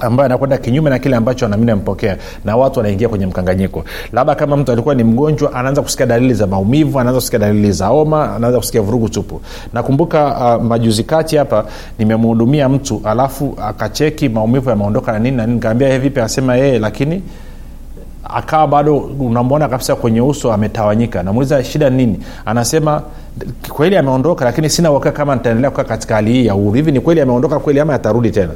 ambayo 0.00 0.26
anakwenda 0.26 0.58
kinyume 0.58 0.90
na 0.90 0.98
kile 0.98 1.16
ambacho 1.16 1.46
anaamini 1.46 1.70
amepokea 1.70 2.16
na 2.44 2.56
watu 2.56 2.78
wanaingia 2.78 3.08
kwenye 3.08 3.26
mkanganyiko. 3.26 3.84
Labda 4.12 4.34
kama 4.34 4.56
mtu 4.56 4.72
alikuwa 4.72 4.94
ni 4.94 5.04
mgonjwa 5.04 5.54
anaanza 5.54 5.82
kusikia 5.82 6.06
dalili 6.06 6.34
za 6.34 6.46
maumivu 6.46 7.00
anaanza 7.00 7.20
kusikia 7.20 7.38
dalili 7.38 7.72
za 7.72 7.86
homa 7.86 8.34
anaanza 8.36 8.58
kusikia 8.58 8.82
vurugu 8.82 9.08
tupu. 9.08 9.40
Nakumbuka 9.72 10.56
uh, 10.56 10.64
majuzi 10.64 11.04
kati 11.04 11.36
hapa 11.36 11.64
nimemhudumia 11.98 12.68
mtu 12.68 13.00
alafu 13.04 13.54
akacheki 13.62 14.28
maumivu 14.28 14.70
yameondoka 14.70 15.12
na 15.12 15.18
nini 15.18 15.36
na 15.36 15.42
nini. 15.46 15.54
Nikaambia 15.54 15.98
vipi? 15.98 16.20
Asema 16.20 16.56
yeye 16.56 16.78
lakini 16.78 17.22
akawa 18.24 18.66
bado 18.66 18.96
unamwona 18.98 19.68
kabisa 19.68 19.96
kwenye 19.96 20.20
uso 20.20 20.52
ametawanyika. 20.52 21.22
Namuuliza 21.22 21.64
shida 21.64 21.90
nini? 21.90 22.18
Anasema 22.46 23.02
kweli 23.68 23.96
ameondoka 23.96 24.44
lakini 24.44 24.70
sina 24.70 24.90
uhakika 24.90 25.12
kama 25.12 25.34
nitaendelea 25.34 25.70
kukaa 25.70 25.84
katika 25.84 26.14
hali 26.14 26.32
hii 26.32 26.46
ya 26.46 26.54
uhuru 26.54 26.72
hivi 26.74 26.92
ni 26.92 27.00
kweli 27.00 27.20
ameondoka 27.20 27.58
kweli 27.58 27.80
ama 27.80 27.94
atarudi 27.94 28.30
tena 28.30 28.50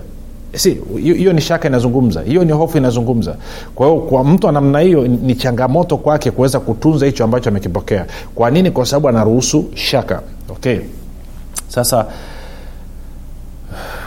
si 0.54 0.80
hiyo 1.02 1.32
ni 1.32 1.40
shaka 1.40 1.68
inazungumza. 1.68 2.22
Hiyo 2.22 2.44
ni 2.44 2.52
hofu 2.52 2.78
inazungumza. 2.78 3.36
Kwa 3.74 3.86
hiyo 3.86 4.00
kwa 4.00 4.24
mtu 4.24 4.46
wa 4.46 4.52
namna 4.52 4.80
hiyo 4.80 5.06
ni 5.08 5.34
changamoto 5.34 5.96
kwake 5.96 6.30
kuweza 6.30 6.60
kutunza 6.60 7.06
hicho 7.06 7.24
ambacho 7.24 7.48
amekipokea. 7.50 8.06
Kwa 8.34 8.50
nini? 8.50 8.70
Kwa 8.70 8.86
sababu 8.86 9.08
anaruhusu 9.08 9.64
shaka. 9.74 10.22
Okay. 10.50 10.78
Sasa 11.68 12.06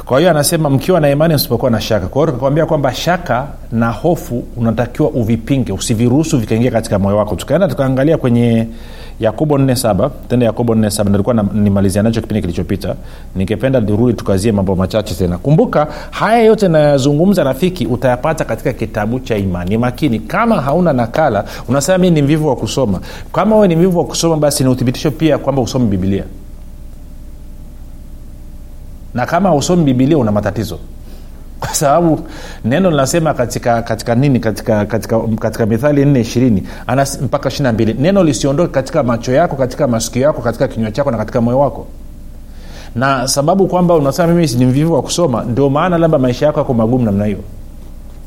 kwa 0.05 0.19
hiyo 0.19 0.31
anasema 0.31 0.69
mkiwa 0.69 0.99
na 0.99 1.09
imani 1.09 1.33
msipokuwa 1.33 1.71
na 1.71 1.81
shaka. 1.81 2.07
Kwa 2.07 2.21
hiyo 2.21 2.25
tukakwambia 2.25 2.65
kwamba 2.65 2.93
shaka 2.93 3.47
na 3.71 3.89
hofu 3.91 4.43
unatakiwa 4.57 5.09
uvipinge 5.09 5.71
usiviruhusu 5.73 6.37
vikaingia 6.37 6.71
katika 6.71 6.99
moyo 6.99 7.17
wako. 7.17 7.35
Tukaenda 7.35 7.67
tukaangalia 7.67 8.17
kwenye 8.17 8.67
yakobo 9.19 9.57
47 9.57 10.09
tende 10.29 10.45
yakobo 10.45 10.73
47 10.73 11.09
nilikuwa 11.11 11.35
nimalizia 11.53 12.03
nacho 12.03 12.21
kipindi 12.21 12.41
kilichopita. 12.41 12.95
Ningependa 13.35 13.79
nirudi 13.79 14.13
tukazie 14.13 14.51
mambo 14.51 14.75
machache 14.75 15.15
tena. 15.15 15.37
Kumbuka 15.37 15.87
haya 16.11 16.43
yote 16.43 16.67
nayazungumza 16.67 17.43
rafiki 17.43 17.85
utayapata 17.85 18.45
katika 18.45 18.73
kitabu 18.73 19.19
cha 19.19 19.37
imani. 19.37 19.77
Makini. 19.77 20.19
Kama 20.19 20.61
hauna 20.61 20.93
nakala 20.93 21.45
unasema 21.67 21.97
mi 21.97 22.11
ni 22.11 22.21
mvivu 22.21 22.47
wa 22.47 22.55
kusoma. 22.55 22.99
Kama 23.33 23.55
wewe 23.55 23.67
ni 23.67 23.75
mvivu 23.75 23.99
wa 23.99 24.05
kusoma 24.05 24.37
basi 24.37 24.63
ni 24.63 24.69
uthibitisho 24.69 25.11
pia 25.11 25.37
kwamba 25.37 25.61
usome 25.61 25.85
bibilia 25.85 26.23
na 29.13 29.25
kama 29.25 29.55
usomi 29.55 29.83
bibilia 29.83 30.17
una 30.17 30.31
matatizo 30.31 30.79
kwa 31.65 31.75
sababu 31.75 32.19
neno 32.65 32.91
linasema 32.91 33.33
katika 33.33 33.81
katika 33.81 34.15
nini? 34.15 34.39
Katika 34.39 34.85
katika, 34.85 35.19
katika 35.39 35.65
mithali 35.65 36.05
nne 36.05 36.19
ishirini 36.19 36.63
mpaka 37.21 37.49
ishiri 37.49 37.63
na 37.63 37.73
mbili 37.73 37.93
neno 37.93 38.23
lisiondoke 38.23 38.71
katika 38.73 39.03
macho 39.03 39.31
yako 39.31 39.55
katika 39.55 39.87
masikio 39.87 40.21
yako 40.21 40.41
katika 40.41 40.67
kinywa 40.67 40.91
chako 40.91 41.11
na 41.11 41.17
katika 41.17 41.41
moyo 41.41 41.59
wako. 41.59 41.87
Na 42.95 43.27
sababu 43.27 43.67
kwamba 43.67 43.93
unasema 43.95 44.33
mimi 44.33 44.47
ni 44.57 44.65
mvivu 44.65 44.93
wa 44.93 45.01
kusoma 45.01 45.43
ndio 45.43 45.69
maana 45.69 45.97
labda 45.97 46.17
maisha 46.17 46.45
yako 46.45 46.59
yako 46.59 46.73
magumu 46.73 47.05
namna 47.05 47.25
hiyo. 47.25 47.39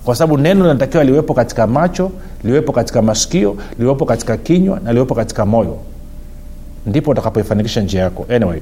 Kwa 0.04 0.14
sababu 0.14 0.38
neno 0.38 0.62
linatakiwa 0.62 1.04
liwepo 1.04 1.34
katika 1.34 1.66
macho 1.66 2.10
liwepo 2.44 2.72
katika 2.72 3.02
masikio 3.02 3.56
liwepo 3.78 4.04
katika 4.04 4.36
kinywa 4.36 4.80
na 4.84 4.92
liwepo 4.92 5.14
katika 5.14 5.46
moyo. 5.46 5.76
Ndipo 6.86 7.10
utakapoifanikisha 7.10 7.80
njia 7.80 8.02
yako. 8.02 8.26
Anyway 8.36 8.60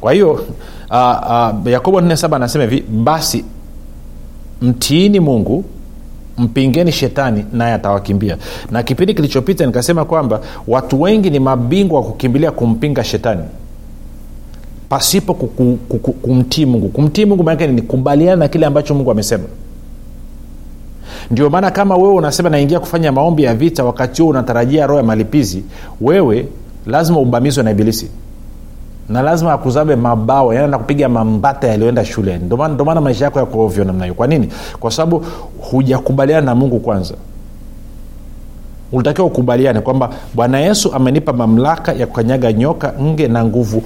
kwa 0.00 0.12
hiyo 0.12 0.32
uh, 0.32 0.40
uh, 1.66 1.72
yakobo 1.72 2.00
47 2.00 2.34
anasema 2.36 2.64
hivi 2.64 2.80
basi 2.88 3.44
mtiini 4.62 5.20
mungu 5.20 5.64
mpingeni 6.38 6.92
shetani 6.92 7.44
naye 7.52 7.74
atawakimbia. 7.74 8.36
Na 8.70 8.82
kipindi 8.82 9.14
kilichopita 9.14 9.66
nikasema 9.66 10.04
kwamba 10.04 10.40
watu 10.68 11.00
wengi 11.02 11.30
ni 11.30 11.38
mabingwa 11.40 12.00
wa 12.00 12.06
kukimbilia 12.06 12.50
kumpinga 12.50 13.04
shetani 13.04 13.42
pasipo 14.88 15.34
kuku, 15.34 15.78
kuku, 15.88 16.12
kumtii 16.12 16.66
mungu. 16.66 16.88
Kumtii 16.88 17.24
mungu 17.24 17.42
maanake 17.44 17.66
ni 17.66 17.82
kubaliana 17.82 18.36
na 18.36 18.48
kile 18.48 18.66
ambacho 18.66 18.94
mungu 18.94 19.10
amesema. 19.10 19.44
Ndio 21.30 21.50
maana 21.50 21.70
kama 21.70 21.96
wewe 21.96 22.14
unasema 22.14 22.50
naingia 22.50 22.80
kufanya 22.80 23.12
maombi 23.12 23.42
ya 23.42 23.54
vita 23.54 23.84
wakati 23.84 24.22
huo 24.22 24.30
unatarajia 24.30 24.86
roho 24.86 25.00
ya 25.00 25.06
malipizi 25.06 25.62
wewe 26.00 26.48
lazima 26.86 27.18
ubamizwe 27.20 27.64
na 27.64 27.70
ibilisi 27.70 28.10
na 29.08 29.22
lazima 29.22 29.52
akuzabe 29.52 29.96
mabawa 29.96 30.54
yani 30.54 30.70
nakupiga 30.70 31.08
mambata 31.08 31.68
yaliyoenda 31.68 32.04
shuleni. 32.04 32.44
Ndomaana 32.44 33.00
maisha 33.00 33.24
yako 33.24 33.38
yako 33.38 33.60
ovyo 33.64 33.84
namna 33.84 34.04
hiyo. 34.04 34.14
Kwa 34.14 34.26
nini? 34.26 34.48
Kwa 34.80 34.90
sababu 34.90 35.24
hujakubaliana 35.60 36.46
na 36.46 36.54
mungu 36.54 36.80
kwanza. 36.80 37.14
Ulitakiwa 38.92 39.26
ukubaliane 39.26 39.80
kwamba 39.80 40.10
bwana 40.34 40.60
yesu 40.60 40.92
amenipa 40.94 41.32
mamlaka 41.32 41.92
ya 41.92 42.06
kukanyaga 42.06 42.52
nyoka 42.52 42.92
nge 43.02 43.28
na 43.28 43.44
nguvu 43.44 43.82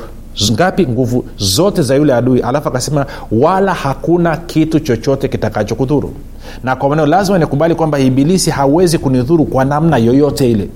ngapi? 0.52 0.86
Nguvu 0.86 1.24
zote 1.36 1.82
za 1.82 1.94
yule 1.94 2.14
adui. 2.14 2.40
Alafu 2.40 2.68
akasema 2.68 3.06
wala 3.32 3.74
hakuna 3.74 4.36
kitu 4.36 4.80
chochote 4.80 5.28
kitakachokudhuru 5.28 6.12
na 6.64 6.76
kwa 6.76 6.88
maneo 6.88 7.06
lazima 7.06 7.38
nikubali 7.38 7.74
kwamba 7.74 7.98
ibilisi 7.98 8.50
hawezi 8.50 8.98
kunidhuru 8.98 9.44
kwa 9.44 9.64
namna 9.64 9.96
yoyote 9.96 10.50
ile 10.50 10.68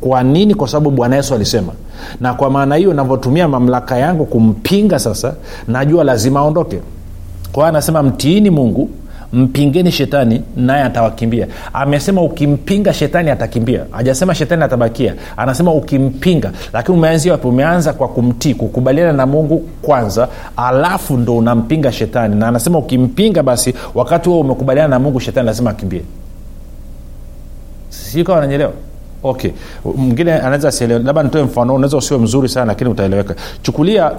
kwa 0.00 0.22
nini? 0.22 0.54
Kwa 0.54 0.68
sababu 0.68 0.90
bwana 0.90 1.16
yesu 1.16 1.34
alisema. 1.34 1.72
Na 2.20 2.34
kwa 2.34 2.50
maana 2.50 2.74
hiyo 2.74 2.94
navyotumia 2.94 3.48
mamlaka 3.48 3.96
yangu 3.98 4.26
kumpinga 4.26 4.98
sasa 4.98 5.34
najua 5.68 6.04
lazima 6.04 6.40
aondoke. 6.40 6.80
Kwa 7.52 7.68
anasema 7.68 8.02
mtiini 8.02 8.50
mungu 8.50 8.90
mpingeni 9.32 9.92
shetani 9.92 10.42
naye 10.56 10.82
atawakimbia. 10.84 11.46
Amesema 11.72 12.22
ukimpinga 12.22 12.92
shetani 12.92 13.30
atakimbia. 13.30 13.84
Hajasema 13.90 14.34
shetani 14.34 14.62
atabakia. 14.62 15.14
Anasema 15.36 15.72
ukimpinga. 15.72 16.52
Lakini 16.72 16.98
umeanzia 16.98 17.32
wapi? 17.32 17.46
Umeanza 17.48 17.92
kwa 17.92 18.08
kumtii 18.08 18.54
kukubaliana 18.54 19.12
na 19.12 19.26
mungu 19.26 19.68
kwanza 19.82 20.28
alafu 20.56 21.16
ndo 21.16 21.36
unampinga 21.36 21.92
shetani. 21.92 22.36
Na 22.36 22.48
anasema 22.48 22.78
ukimpinga 22.78 23.42
basi 23.42 23.74
wakati 23.94 24.28
huo 24.28 24.40
umekubaliana 24.40 24.88
na 24.88 24.98
mungu 24.98 25.20
shetani 25.20 25.46
lazima 25.46 25.70
akimbie. 25.70 26.02
Sikawa 27.88 28.38
ananyelewa 28.38 28.72
okay. 29.22 29.50
Mwingine 29.96 30.32
anaweza 30.32 30.72
sielewa 30.72 31.00
labda 31.00 31.22
nitoe 31.22 31.42
mfano 31.42 31.74
unaweza 31.74 31.96
usiwe 31.96 32.20
mzuri 32.20 32.48
sana 32.48 32.66
lakini 32.66 32.90
utaeleweka. 32.90 33.34
Chukulia 33.62 34.12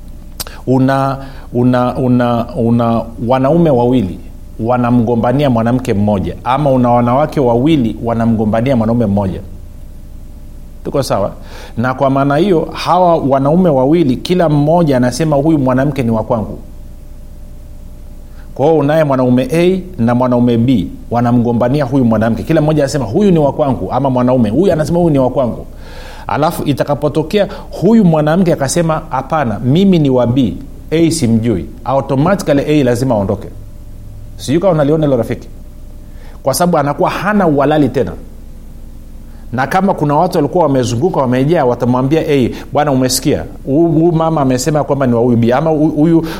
una 0.66 1.18
una 1.52 1.96
una 1.96 2.46
una 2.56 3.02
wanaume 3.26 3.70
wawili 3.70 4.18
wanamgombania 4.60 5.50
mwanamke 5.50 5.94
mmoja 5.94 6.34
ama 6.44 6.70
una 6.70 6.90
wanawake 6.90 7.40
wawili 7.40 7.96
wanamgombania 8.04 8.76
mwanaume 8.76 9.06
mmoja. 9.06 9.40
Tuko 10.84 11.02
sawa? 11.02 11.32
Na 11.76 11.94
kwa 11.94 12.10
maana 12.10 12.36
hiyo 12.36 12.68
hawa 12.72 13.16
wanaume 13.16 13.68
wawili 13.68 14.16
kila 14.16 14.48
mmoja 14.48 14.96
anasema 14.96 15.36
huyu 15.36 15.58
mwanamke 15.58 16.02
ni 16.02 16.10
wa 16.10 16.22
kwangu 16.22 16.58
kwa 18.58 18.66
hiyo 18.66 18.78
unaye 18.78 19.04
mwanaume 19.04 19.48
a 19.52 19.80
na 19.98 20.14
mwanaume 20.14 20.56
b 20.58 20.88
wanamgombania 21.10 21.84
huyu 21.84 22.04
mwanamke. 22.04 22.42
Kila 22.42 22.60
mmoja 22.60 22.82
anasema 22.82 23.04
huyu 23.04 23.30
ni 23.30 23.38
wakwangu 23.38 23.92
ama 23.92 24.10
mwanaume 24.10 24.50
huyu 24.50 24.72
anasema 24.72 24.98
huyu 24.98 25.10
ni 25.10 25.18
wa 25.18 25.30
kwangu. 25.30 25.66
Alafu 26.26 26.62
itakapotokea 26.64 27.48
huyu 27.70 28.04
mwanamke 28.04 28.52
akasema 28.52 29.02
hapana 29.10 29.58
mimi 29.58 29.98
ni 29.98 30.10
wa 30.10 30.26
b 30.26 30.56
a 30.90 31.10
simjui. 31.10 31.66
Automatikali 31.84 32.62
a 32.80 32.84
lazima 32.84 33.14
aondoke. 33.14 33.48
Sijui 34.36 34.60
kawa 34.60 34.72
unaliona 34.72 35.06
hilo 35.06 35.16
rafiki. 35.16 35.48
Kwa 36.42 36.54
sababu 36.54 36.78
anakuwa 36.78 37.10
hana 37.10 37.46
uhalali 37.46 37.88
tena 37.88 38.12
na 39.52 39.66
kama 39.66 39.94
kuna 39.94 40.14
watu 40.16 40.38
walikuwa 40.38 40.64
wamezunguka 40.64 41.20
wamejaa 41.20 41.64
watamwambia 41.64 42.20
hey, 42.20 42.48
bwana 42.72 42.92
umesikia? 42.92 43.44
Huyu 43.66 44.12
mama 44.12 44.40
amesema 44.40 44.84
kwamba 44.84 45.06
ni 45.06 45.14
wa 45.14 45.20
huyu 45.20 45.54
ama 45.54 45.70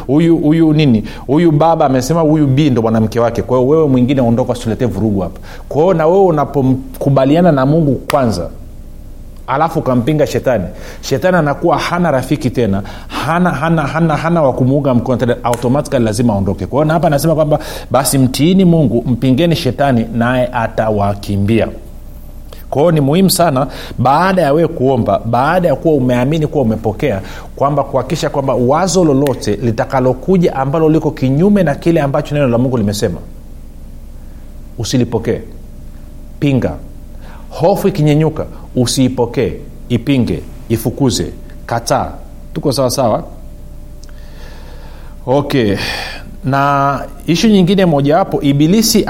huyu 0.06 0.72
nini? 0.72 1.04
Huyu 1.26 1.52
baba 1.52 1.86
amesema 1.86 2.20
huyu 2.20 2.46
b 2.46 2.70
ndo 2.70 2.82
mwanamke 2.82 3.20
wake. 3.20 3.42
Kwa 3.42 3.58
hiyo 3.58 3.68
wewe 3.70 3.88
mwingine 3.88 4.20
ondoka 4.20 4.52
usiletee 4.52 4.86
vurugu 4.86 5.20
hapa. 5.20 5.40
Kwa 5.68 5.82
hiyo 5.82 5.94
na 5.94 6.06
wewe 6.06 6.24
unapokubaliana 6.24 7.52
na 7.52 7.66
mungu 7.66 7.94
kwanza 8.10 8.48
alafu 9.46 9.78
ukampinga 9.78 10.26
shetani 10.26 10.64
shetani 11.00 11.36
anakuwa 11.36 11.78
hana 11.78 12.10
rafiki 12.10 12.50
tena 12.50 12.82
hana 13.08 13.50
hana 13.50 13.82
hana, 13.82 14.16
hana 14.16 14.42
wa 14.42 14.52
kumuunga 14.52 14.94
lazima 15.98 16.32
aondoke. 16.32 16.66
Kwa 16.66 16.76
hiyo 16.78 16.84
na 16.84 16.92
hapa 16.94 17.06
anasema 17.06 17.34
kwamba 17.34 17.58
basi 17.90 18.18
mtiini 18.18 18.64
mungu 18.64 19.04
mpingeni 19.06 19.56
shetani 19.56 20.06
naye 20.14 20.48
atawakimbia 20.52 21.68
kwa 22.70 22.82
hiyo 22.82 22.92
ni 22.92 23.00
muhimu 23.00 23.30
sana 23.30 23.66
baada 23.98 24.42
ya 24.42 24.52
wewe 24.52 24.68
kuomba 24.68 25.18
baada 25.24 25.68
ya 25.68 25.76
kuwa 25.76 25.94
umeamini 25.94 26.46
kuwa 26.46 26.64
umepokea 26.64 27.20
kwamba 27.56 27.84
kuhakikisha 27.84 28.30
kwamba 28.30 28.54
wazo 28.54 29.04
lolote 29.04 29.56
litakalokuja 29.56 30.56
ambalo 30.56 30.88
liko 30.88 31.10
kinyume 31.10 31.62
na 31.62 31.74
kile 31.74 32.00
ambacho 32.00 32.34
neno 32.34 32.48
la 32.48 32.58
mungu 32.58 32.76
limesema 32.78 33.18
usilipokee. 34.78 35.40
Pinga. 36.40 36.74
Hofu 37.50 37.88
ikinyenyuka 37.88 38.46
usiipokee 38.76 39.52
ipinge 39.88 40.42
ifukuze 40.68 41.32
kataa. 41.66 42.10
Tuko 42.54 42.72
sawasawa 42.72 43.10
sawa? 43.10 43.24
Okay. 45.38 45.76
Na 46.44 47.00
ishu 47.26 47.48
nyingine 47.48 47.86
mojawapo 47.86 48.42
ibilisi 48.42 49.04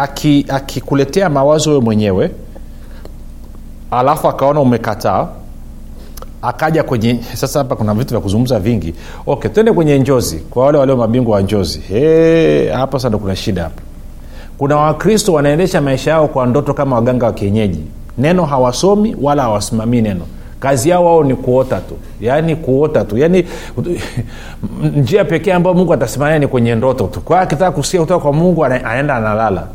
akikuletea 0.48 1.26
aki 1.26 1.34
mawazo 1.34 1.70
wewe 1.70 1.82
mwenyewe 1.82 2.30
alafu 3.90 4.28
akaona 4.28 4.60
umekataa 4.60 5.28
akaja 6.42 6.82
kwenye 6.82 7.20
sasa 7.34 7.58
hapa 7.58 7.76
kuna 7.76 7.94
vitu 7.94 8.10
vya 8.10 8.20
kuzungumza 8.20 8.58
vingi. 8.58 8.94
Okay 9.26 9.50
twende 9.50 9.72
kwenye 9.72 9.98
njozi 9.98 10.36
kwa 10.36 10.64
wale 10.66 10.78
walio 10.78 10.96
mabingwa 10.96 11.34
wa 11.34 11.42
njozi. 11.42 11.80
Hapa 12.74 12.98
sasa 12.98 13.08
ndo 13.08 13.18
kuna 13.18 13.36
shida 13.36 13.62
hapa. 13.62 13.82
Kuna 14.58 14.76
wakristo 14.76 15.32
wanaendesha 15.32 15.80
maisha 15.80 16.10
yao 16.10 16.28
kwa 16.28 16.46
ndoto 16.46 16.74
kama 16.74 16.96
waganga 16.96 17.26
wa 17.26 17.32
kienyeji. 17.32 17.80
Neno 18.18 18.44
hawasomi 18.44 19.16
wala 19.22 19.42
hawasimamii 19.42 20.00
neno. 20.00 20.20
Kazi 20.60 20.88
yao 20.88 21.04
wao 21.04 21.24
ni 21.24 21.34
kuota 21.34 21.80
tu. 21.80 21.94
Yaani 22.20 22.56
kuota 22.56 23.04
tu. 23.04 23.18
Yaani 23.18 23.44
njia 24.96 25.24
pekee 25.24 25.52
ambayo 25.52 25.76
mungu 25.76 25.92
atasimamia 25.92 26.38
ni 26.38 26.46
kwenye 26.46 26.74
ndoto 26.74 27.06
tu. 27.06 27.20
Kwa 27.20 27.40
akitaka 27.40 27.70
kusikia 27.70 28.00
kutoka 28.00 28.20
kwa 28.22 28.32
mungu 28.32 28.64
anaenda 28.64 29.14
analala. 29.16 29.66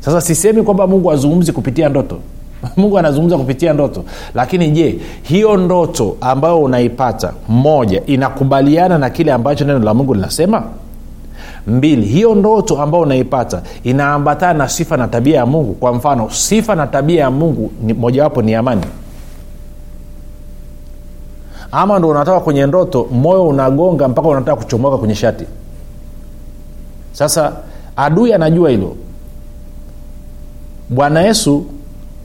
Sasa 0.00 0.20
sisemi 0.20 0.62
kwamba 0.62 0.86
mungu 0.86 1.12
azungumzi 1.12 1.52
kupitia 1.52 1.88
ndoto 1.88 2.18
mungu 2.76 2.98
anazungumza 2.98 3.38
kupitia 3.38 3.72
ndoto. 3.72 4.04
Lakini 4.34 4.70
je 4.70 4.98
hiyo 5.22 5.56
ndoto 5.56 6.16
ambayo 6.20 6.62
unaipata 6.62 7.32
moja 7.48 8.02
inakubaliana 8.06 8.98
na 8.98 9.10
kile 9.10 9.32
ambacho 9.32 9.64
neno 9.64 9.78
la 9.78 9.94
mungu 9.94 10.14
linasema? 10.14 10.62
Mbili 11.66 12.06
hiyo 12.06 12.34
ndoto 12.34 12.82
ambayo 12.82 13.02
unaipata 13.02 13.62
inaambatana 13.84 14.54
na 14.58 14.68
sifa 14.68 14.96
na 14.96 15.08
tabia 15.08 15.36
ya 15.36 15.46
mungu. 15.46 15.74
Kwa 15.74 15.92
mfano 15.94 16.30
sifa 16.30 16.74
na 16.74 16.86
tabia 16.86 17.20
ya 17.20 17.30
mungu 17.30 17.70
mojawapo 17.98 18.42
ni 18.42 18.54
amani. 18.54 18.82
Ama 21.72 21.98
ndo 21.98 22.08
unatoka 22.08 22.40
kwenye 22.40 22.66
ndoto 22.66 23.04
moyo 23.12 23.48
unagonga 23.48 24.08
mpaka 24.08 24.28
unataka 24.28 24.56
kuchomoka 24.62 24.98
kwenye 24.98 25.14
shati. 25.14 25.44
Sasa 27.12 27.52
adui 27.96 28.32
anajua 28.32 28.70
hilo. 28.70 28.96
Bwana 30.90 31.22
yesu 31.22 31.66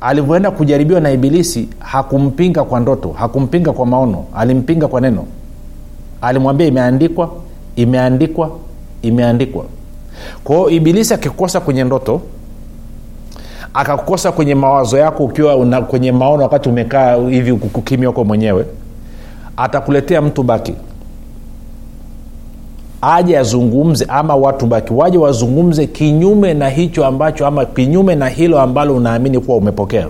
alivyoenda 0.02 0.52
kujaribiwa 0.52 1.00
na 1.00 1.12
ibilisi 1.12 1.70
hakumpinga 1.80 2.64
kwa 2.64 2.80
ndoto 2.80 3.10
hakumpinga 3.12 3.74
kwa 3.74 3.86
maono 3.86 4.26
alimpinga 4.36 4.88
kwa 4.88 5.02
neno. 5.02 5.26
Alimwambia 6.22 6.68
imeandikwa 6.68 7.30
imeandikwa 7.76 8.52
imeandikwa. 9.02 9.66
Kwa 10.44 10.56
hiyo 10.56 10.70
ibilisi 10.70 11.14
akikukosa 11.14 11.60
kwenye 11.60 11.84
ndoto 11.84 12.22
akakukosa 13.74 14.32
kwenye 14.32 14.56
mawazo 14.56 14.98
yako 14.98 15.24
ukiwa 15.24 15.56
una, 15.56 15.82
kwenye 15.82 16.12
maono 16.12 16.44
wakati 16.44 16.70
umekaa 16.70 17.16
hivi 17.16 17.54
kukimya 17.54 18.08
huko 18.08 18.24
mwenyewe 18.24 18.66
atakuletea 19.58 20.22
mtu 20.22 20.44
baki 20.44 20.74
aje 23.02 23.38
azungumze 23.38 24.06
ama 24.08 24.36
watu 24.36 24.66
baki 24.66 24.94
waje 24.94 25.18
wazungumze 25.18 25.88
kinyume 25.88 26.54
na 26.54 26.70
hicho 26.70 27.06
ambacho 27.06 27.48
ama 27.48 27.66
kinyume 27.66 28.16
na 28.16 28.28
hilo 28.30 28.62
ambalo 28.62 28.96
unaamini 28.96 29.40
kuwa 29.40 29.58
umepokea. 29.58 30.08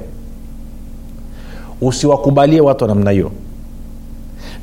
Usiwakubalie 1.82 2.62
watu 2.62 2.84
wa 2.84 2.88
namna 2.88 3.12
hiyo. 3.12 3.32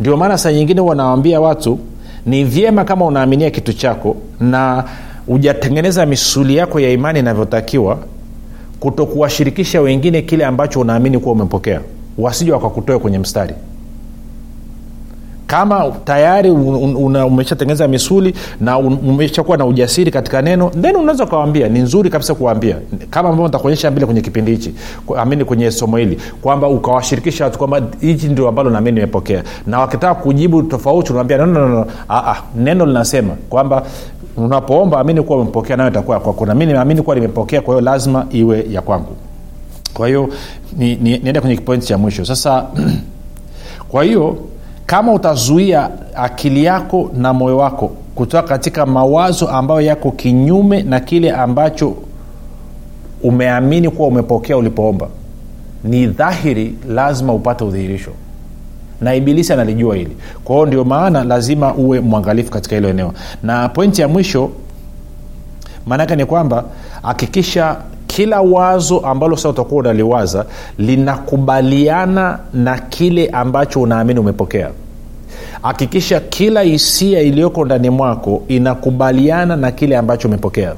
Ndio 0.00 0.16
maana 0.16 0.38
saa 0.38 0.52
nyingine 0.52 0.80
wanawambia 0.80 1.40
watu 1.40 1.78
ni 2.26 2.44
vyema 2.44 2.84
kama 2.84 3.04
unaaminia 3.04 3.50
kitu 3.50 3.72
chako 3.72 4.16
na 4.40 4.84
hujatengeneza 5.26 6.06
misuli 6.06 6.56
yako 6.56 6.80
ya 6.80 6.90
imani 6.90 7.18
inavyotakiwa 7.18 7.98
kutokuwashirikisha 8.80 9.80
wengine 9.80 10.22
kile 10.22 10.44
ambacho 10.44 10.80
unaamini 10.80 11.18
kuwa 11.18 11.32
umepokea. 11.32 11.80
Wasije 12.18 12.52
wakakutoe 12.52 12.98
kwenye 12.98 13.18
mstari 13.18 13.54
kama 15.48 15.92
tayari 16.04 16.50
umeshatengeneza 16.50 17.88
misuli 17.88 18.34
na 18.60 18.78
umeshakuwa 18.78 19.56
na 19.56 19.66
ujasiri 19.66 20.10
katika 20.10 20.42
neno 20.42 20.70
then 20.80 20.96
unaweza 20.96 21.24
ukawambia 21.24 21.68
ni 21.68 21.78
nzuri 21.80 22.10
kabisa 22.10 22.34
kuwambia 22.34 22.76
kama 23.10 23.28
ambavyo 23.28 23.46
nitakuonyesha 23.46 23.90
mbele 23.90 24.06
kwenye 24.06 24.20
kipindi 24.20 24.50
hichi 24.50 24.74
amini 25.16 25.44
kwenye 25.44 25.70
somo 25.70 25.96
hili 25.96 26.18
kwamba 26.42 26.68
ukawashirikisha 26.68 27.44
watu 27.44 27.58
kwamba 27.58 27.82
hichi 28.00 28.28
ndio 28.28 28.48
ambalo 28.48 28.70
nami 28.70 28.92
nimepokea. 28.92 29.42
Na 29.66 29.80
wakitaka 29.80 30.14
kujibu 30.14 30.62
tofauti 30.62 31.10
unawambia 31.10 31.36
no, 31.36 31.46
no, 31.46 31.60
no, 31.60 31.68
no. 31.68 31.86
Aa, 32.10 32.36
neno 32.56 32.86
linasema 32.86 33.34
kwamba 33.48 33.82
unapoomba 34.36 35.00
amini 35.00 35.22
kuwa 35.22 35.38
umepokea 35.38 35.76
nayo 35.76 35.90
itakuwa 35.90 36.20
kwako. 36.20 36.46
Na 36.46 36.54
mi 36.54 37.02
kuwa 37.02 37.16
nimepokea 37.16 37.60
kwa 37.60 37.74
hiyo 37.74 37.84
lazima 37.84 38.26
iwe 38.30 38.66
ya 38.70 38.82
kwangu. 38.82 39.16
Kwa 39.94 40.08
hiyo 40.08 40.28
ni, 40.76 40.96
ni, 40.96 41.18
niende 41.18 41.40
kwenye 41.40 41.56
kipointi 41.56 41.86
cha 41.86 41.98
mwisho. 41.98 42.24
Sasa 42.24 42.66
kwa 43.90 44.04
hiyo 44.04 44.36
kama 44.88 45.12
utazuia 45.12 45.90
akili 46.14 46.64
yako 46.64 47.10
na 47.16 47.32
moyo 47.32 47.56
wako 47.58 47.88
kutoka 48.14 48.48
katika 48.48 48.86
mawazo 48.86 49.48
ambayo 49.48 49.80
yako 49.80 50.10
kinyume 50.10 50.82
na 50.82 51.00
kile 51.00 51.32
ambacho 51.32 51.94
umeamini 53.22 53.90
kuwa 53.90 54.08
umepokea 54.08 54.56
ulipoomba 54.56 55.08
ni 55.84 56.06
dhahiri 56.06 56.74
lazima 56.88 57.32
upate 57.34 57.64
udhihirisho. 57.64 58.10
Na 59.00 59.14
ibilisi 59.14 59.52
analijua 59.52 59.96
hili. 59.96 60.16
Kwa 60.44 60.54
hiyo 60.56 60.66
ndio 60.66 60.84
maana 60.84 61.24
lazima 61.24 61.74
uwe 61.74 62.00
mwangalifu 62.00 62.50
katika 62.50 62.76
hilo 62.76 62.88
eneo. 62.88 63.12
Na 63.42 63.68
pointi 63.68 64.00
ya 64.00 64.08
mwisho 64.08 64.50
maanaake 65.86 66.16
ni 66.16 66.24
kwamba 66.24 66.64
hakikisha 67.02 67.76
kila 68.18 68.40
wazo 68.40 68.98
ambalo 69.00 69.36
sasa 69.36 69.48
utakuwa 69.48 69.80
unaliwaza 69.80 70.44
linakubaliana 70.78 72.38
na 72.54 72.78
kile 72.78 73.26
ambacho 73.26 73.80
unaamini 73.80 74.20
umepokea. 74.20 74.70
Hakikisha 75.62 76.20
kila 76.20 76.60
hisia 76.62 77.20
iliyoko 77.20 77.64
ndani 77.64 77.90
mwako 77.90 78.42
inakubaliana 78.48 79.56
na 79.56 79.70
kile 79.70 79.96
ambacho 79.96 80.28
umepokea 80.28 80.74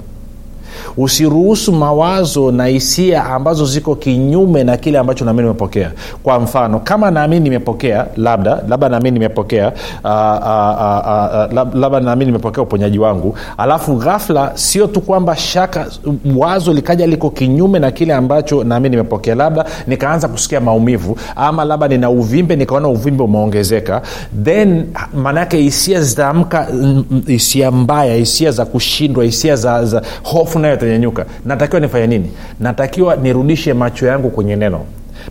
usiruhusu 0.97 1.73
mawazo 1.73 2.53
na 2.53 2.67
hisia 2.67 3.25
ambazo 3.25 3.67
ziko 3.67 3.95
kinyume 3.95 4.65
na 4.65 4.77
kile 4.77 4.99
ambacho 4.99 5.25
naamini 5.25 5.43
nimepokea 5.43 5.91
kwa 6.23 6.41
mfano 6.41 6.81
kama 6.81 7.11
naamini 7.11 7.41
nimepokea 7.45 8.07
labda 8.17 8.63
labda 8.69 8.89
naamini 8.89 9.19
nimepokea 9.19 9.73
uh, 10.05 10.11
uh, 10.11 11.71
uh, 11.71 11.75
labda 11.81 12.01
naamini 12.01 12.27
nimepokea 12.27 12.63
uponyaji 12.63 12.99
wangu. 12.99 13.35
Alafu 13.59 13.95
ghafla 13.97 14.51
sio 14.55 14.87
tu 14.87 15.01
kwamba 15.01 15.37
shaka 15.37 15.87
wazo 16.37 16.73
likaja 16.73 17.07
liko 17.07 17.31
kinyume 17.31 17.79
na 17.79 17.91
kile 17.91 18.15
ambacho 18.15 18.65
naamini 18.65 18.97
nimepokea. 18.97 19.35
Labda 19.35 19.65
nikaanza 19.87 20.29
kusikia 20.29 20.61
maumivu 20.61 21.17
ama 21.37 21.65
labda 21.65 21.89
nina 21.89 22.11
uvimbe 22.11 22.57
nikaona 22.57 22.89
uvimbe 22.89 23.23
umeongezeka. 23.25 24.03
Then 24.45 24.87
maanaake 25.15 25.57
hisia 25.57 26.01
zitaamka 26.01 26.67
hisia 27.27 27.71
mbaya 27.71 28.15
hisia 28.15 28.51
za 28.51 28.65
kushindwa 28.65 29.25
hisia 29.25 29.57
za, 29.57 29.85
za 29.85 30.03
hofu 30.23 30.59
nayo 30.77 31.27
natakiwa 31.45 31.81
nifanye 31.81 32.07
nini? 32.07 32.31
Natakiwa 32.61 33.17
nirudishe 33.17 33.75
macho 33.75 34.07
yangu 34.07 34.31
kwenye 34.31 34.57
neno 34.57 34.81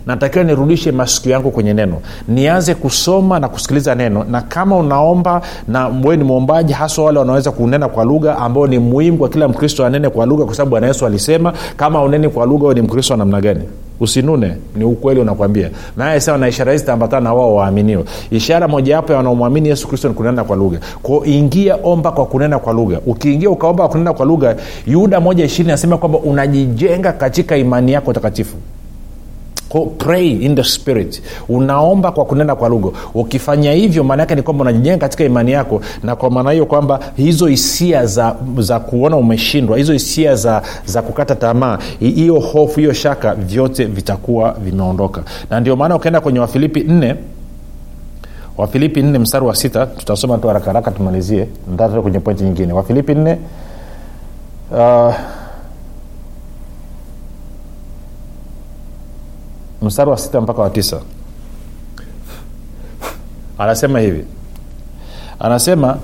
natakiwa 0.06 0.44
nirudishe 0.44 0.92
masikio 0.92 1.32
yangu 1.32 1.50
kwenye 1.50 1.74
neno. 1.74 1.96
Nianze 2.28 2.74
kusoma 2.74 3.38
na 3.38 3.48
kusikiliza 3.48 3.94
neno. 3.94 4.24
Na 4.24 4.40
kama 4.42 4.76
unaomba 4.76 5.42
na 5.68 5.88
we 6.04 6.16
ni 6.16 6.24
mwombaji 6.24 6.72
haswa 6.72 7.04
wale 7.04 7.18
wanaweza 7.18 7.50
kunena 7.50 7.88
kwa 7.88 8.04
lugha 8.04 8.38
ambao 8.38 8.66
ni 8.66 8.78
muhimu 8.78 9.18
kwa 9.18 9.28
kila 9.28 9.48
mkristo 9.48 9.86
anene 9.86 10.08
kwa 10.08 10.26
lugha 10.26 10.44
kwa 10.44 10.54
sababu 10.54 10.70
bwana 10.70 10.86
yesu 10.86 11.06
alisema 11.06 11.52
kama 11.76 12.02
uneni 12.02 12.28
kwa 12.28 12.46
lugha 12.46 12.74
ni 12.74 12.82
mkristo 12.82 13.16
namna 13.16 13.40
gani? 13.40 13.60
Usinune 14.00 14.56
ni 14.76 14.84
ukweli 14.84 15.20
unakwambia. 15.20 15.70
Naye 15.96 16.20
na 16.38 16.48
ishara 16.48 16.72
hizi 16.72 16.82
zitaambatana 16.82 17.20
na 17.20 17.34
wao 17.34 17.54
waaminio. 17.54 18.04
Ishara 18.30 18.68
mojawapo 18.68 19.12
ya 19.12 19.16
wanaomwamini 19.18 19.68
yesu 19.68 19.88
kristo 19.88 20.08
ni 20.08 20.14
kunena 20.14 20.44
kwa 20.44 20.56
lugha. 20.56 20.78
Ko 21.02 21.22
ingia 21.24 21.78
omba 21.84 22.12
kwa 22.12 22.26
kunena 22.26 22.58
kwa 22.58 22.72
lugha. 22.72 23.00
Ukiingia 23.06 23.50
ukaomba 23.50 23.82
kwa 23.84 23.92
kunena 23.92 24.12
kwa 24.12 24.26
lugha 24.26 24.56
yuda 24.86 25.20
moja 25.20 25.44
ishirini 25.44 25.70
anasema 25.72 25.98
kwamba 25.98 26.18
unajijenga 26.18 27.12
katika 27.12 27.56
imani 27.56 27.92
yako 27.92 28.12
takatifu 28.12 28.56
pray 29.98 30.30
in 30.30 30.54
the 30.54 30.64
spirit. 30.64 31.22
Unaomba 31.48 32.12
kwa 32.12 32.24
kunena 32.24 32.56
kwa 32.56 32.68
lugha. 32.68 32.90
Ukifanya 33.14 33.72
hivyo 33.72 34.04
maana 34.04 34.22
yake 34.22 34.34
ni 34.34 34.42
kwamba 34.42 34.62
unajijenga 34.62 34.98
katika 34.98 35.24
imani 35.24 35.52
yako 35.52 35.80
na 36.02 36.16
kwa 36.16 36.30
maana 36.30 36.50
hiyo 36.50 36.66
kwamba 36.66 37.00
hizo 37.16 37.46
hisia 37.46 38.06
za, 38.06 38.36
za 38.58 38.80
kuona 38.80 39.16
umeshindwa 39.16 39.78
hizo 39.78 39.92
hisia 39.92 40.34
za, 40.34 40.62
za 40.84 41.02
kukata 41.02 41.34
tamaa 41.34 41.78
hiyo 42.00 42.40
hofu 42.40 42.80
hiyo 42.80 42.92
shaka 42.92 43.34
vyote 43.34 43.84
vitakuwa 43.84 44.52
vimeondoka. 44.64 45.22
Na 45.50 45.60
ndio 45.60 45.76
maana 45.76 45.96
ukaenda 45.96 46.20
kwenye 46.20 46.38
wafilipi 46.40 46.80
4 46.80 47.14
wafilipi 48.56 49.02
4 49.02 49.18
mstari 49.18 49.46
wa 49.46 49.54
sita 49.56 49.86
tutasoma 49.86 50.38
tu 50.38 50.46
haraka 50.48 50.66
haraka 50.66 50.90
tumalizie 50.90 51.46
ntaa 51.74 51.88
kwenye 51.88 52.20
pointi 52.20 52.44
nyingine. 52.44 52.72
Wafilipi 52.72 53.12
4 53.14 53.36
uh, 54.72 55.14
mstari 59.82 60.10
wa 60.10 60.18
sita 60.18 60.40
mpaka 60.40 60.62
wa 60.62 60.70
tisa. 60.70 61.00
Anasema 63.58 64.00
hivi. 64.00 64.24
Anasema 65.40 65.98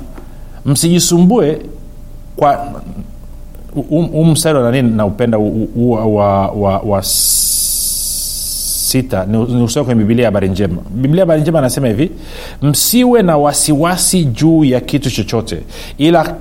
msijisumbue 0.65 1.59
kwa 2.37 2.73
huu 3.89 4.25
mstari 4.25 4.59
wa 4.59 4.73
nini 4.73 4.91
naupenda 4.91 5.39
wa, 5.39 6.07
wa, 6.07 6.49
wa, 6.49 6.79
wa 6.79 7.03
sita. 8.87 9.25
Ni 9.27 9.63
usome 9.63 9.85
kwenye 9.85 9.99
bibilia 10.01 10.25
habari 10.25 10.49
njema. 10.49 10.77
Biblia 10.91 11.23
habari 11.23 11.41
njema 11.43 11.59
anasema 11.59 11.89
hivi 11.89 12.11
msiwe 12.63 13.23
na 13.23 13.37
wasiwasi 13.37 14.25
juu 14.25 14.65
ya 14.65 14.81
kitu 14.81 15.11
chochote 15.11 15.63
ila 15.99 16.35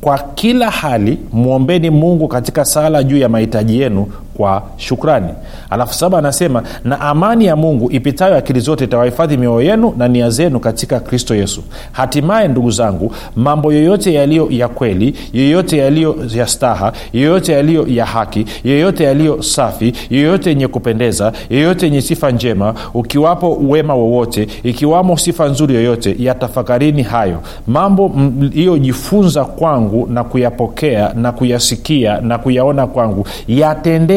kwa 0.00 0.18
kila 0.18 0.70
hali 0.70 1.18
mwombeni 1.32 1.90
mungu 1.90 2.28
katika 2.28 2.64
sala 2.64 3.02
juu 3.02 3.18
ya 3.18 3.28
mahitaji 3.28 3.80
yenu 3.80 4.06
kwa 4.36 4.62
shukrani. 4.76 5.28
Alafu 5.70 5.94
saba 5.94 6.18
anasema 6.18 6.62
na 6.84 7.00
amani 7.00 7.44
ya 7.44 7.56
mungu 7.56 7.90
ipitayo 7.90 8.36
akili 8.36 8.60
zote 8.60 8.84
itawahifadhi 8.84 9.36
mioyo 9.36 9.62
yenu 9.70 9.94
na 9.98 10.08
nia 10.08 10.30
zenu 10.30 10.60
katika 10.60 11.00
kristo 11.00 11.34
yesu. 11.34 11.62
Hatimaye 11.92 12.48
ndugu 12.48 12.70
zangu 12.70 13.12
mambo 13.36 13.72
yoyote 13.72 14.14
yaliyo 14.14 14.46
ya 14.50 14.68
kweli 14.68 15.14
yoyote 15.32 15.78
yaliyo 15.78 16.16
ya 16.34 16.46
staha 16.46 16.92
yoyote 17.12 17.52
yaliyo 17.52 17.86
ya 17.88 18.06
haki 18.06 18.44
yoyote 18.64 19.04
yaliyo 19.04 19.42
safi 19.42 19.92
yoyote 20.10 20.50
yenye 20.50 20.68
kupendeza 20.68 21.32
yoyote 21.50 21.86
yenye 21.86 22.00
sifa 22.00 22.30
njema 22.30 22.74
ukiwapo 22.94 23.56
wema 23.68 23.94
wowote 23.94 24.48
ikiwamo 24.62 25.16
sifa 25.16 25.48
nzuri 25.48 25.74
yoyote 25.74 26.16
yatafakarini 26.18 27.02
hayo. 27.02 27.38
Mambo 27.66 28.08
mliyojifunza 28.08 29.44
kwangu 29.44 30.06
na 30.06 30.24
kuyapokea 30.24 31.12
na 31.14 31.32
kuyasikia 31.32 32.20
na 32.20 32.38
kuyaona 32.38 32.86
kwangu 32.86 33.26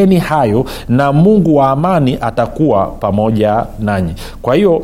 yatendeni 0.05 0.19
hayo 0.19 0.65
na 0.89 1.11
mungu 1.13 1.55
wa 1.55 1.69
amani 1.69 2.17
atakuwa 2.21 2.85
pamoja 2.87 3.65
nanyi. 3.79 4.13
Kwa 4.41 4.55
hiyo 4.55 4.83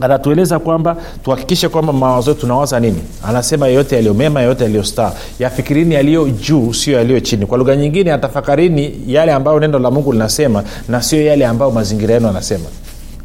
anatueleza 0.00 0.58
kwamba 0.58 0.96
tuhakikishe 1.24 1.68
kwamba 1.68 1.92
mawazo 1.92 2.30
yetu 2.30 2.40
tunawaza 2.40 2.80
nini? 2.80 3.00
Anasema 3.28 3.68
yeyote 3.68 3.94
yaliyomema 3.96 4.40
yeyote 4.40 4.64
yaliyostaa 4.64 5.12
yafikirini 5.38 5.94
yaliyo 5.94 6.28
juu 6.28 6.72
sio 6.72 6.98
yaliyo 6.98 7.20
chini. 7.20 7.46
Kwa 7.46 7.58
lugha 7.58 7.76
nyingine 7.76 8.12
atafakarini 8.12 8.94
yale 9.06 9.32
ambayo 9.32 9.60
neno 9.60 9.78
la 9.78 9.90
mungu 9.90 10.12
linasema 10.12 10.64
na 10.88 11.02
sio 11.02 11.22
yale 11.24 11.46
ambayo 11.46 11.70
mazingira 11.70 12.14
yenu 12.14 12.28
anasema 12.28 12.64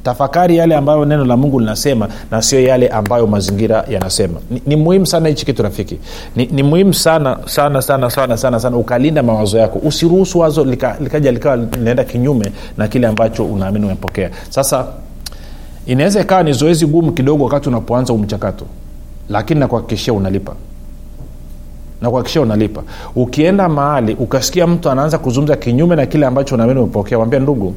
tafakari 0.03 0.57
yale 0.57 0.75
ambayo 0.75 1.05
neno 1.05 1.25
la 1.25 1.37
mungu 1.37 1.59
linasema 1.59 2.07
na 2.31 2.41
sio 2.41 2.59
yale 2.61 2.87
ambayo 2.87 3.27
mazingira 3.27 3.85
yanasema. 3.89 4.39
Ni, 4.51 4.61
ni 4.65 4.75
muhimu 4.75 5.05
sana 5.05 5.29
hichi 5.29 5.45
kitu 5.45 5.63
rafiki. 5.63 5.99
Ni, 6.35 6.45
ni 6.45 6.63
muhimu 6.63 6.93
sana 6.93 7.37
sana 7.45 7.81
sana 7.81 8.09
sana 8.09 8.37
sana 8.37 8.59
sana 8.59 8.77
ukalinda 8.77 9.23
mawazo 9.23 9.57
yako. 9.57 9.79
Usiruhusu 9.83 10.39
wazo 10.39 10.63
likaja 10.65 10.99
lika 11.01 11.19
likawa 11.31 11.55
linaenda 11.55 12.03
kinyume 12.03 12.51
na 12.77 12.87
kile 12.87 13.07
ambacho 13.07 13.45
unaamini 13.45 13.85
umepokea. 13.85 14.29
Sasa 14.49 14.85
inaweza 15.85 16.21
ikawa 16.21 16.43
ni 16.43 16.53
zoezi 16.53 16.85
gumu 16.85 17.11
kidogo 17.11 17.43
wakati 17.43 17.69
unapoanza 17.69 18.13
umchakato 18.13 18.65
lakini 19.29 19.59
nakuhakikishia 19.59 20.13
unalipa. 20.13 20.55
Nakuhakikishia 22.01 22.41
unalipa. 22.41 22.83
Ukienda 23.15 23.69
mahali 23.69 24.13
ukasikia 24.13 24.67
mtu 24.67 24.89
anaanza 24.89 25.17
kuzungumza 25.17 25.55
kinyume 25.55 25.95
na 25.95 26.05
kile 26.05 26.25
ambacho 26.25 26.55
unaamini 26.55 26.79
umepokea 26.79 27.19
wambia 27.19 27.39
ndugu 27.39 27.73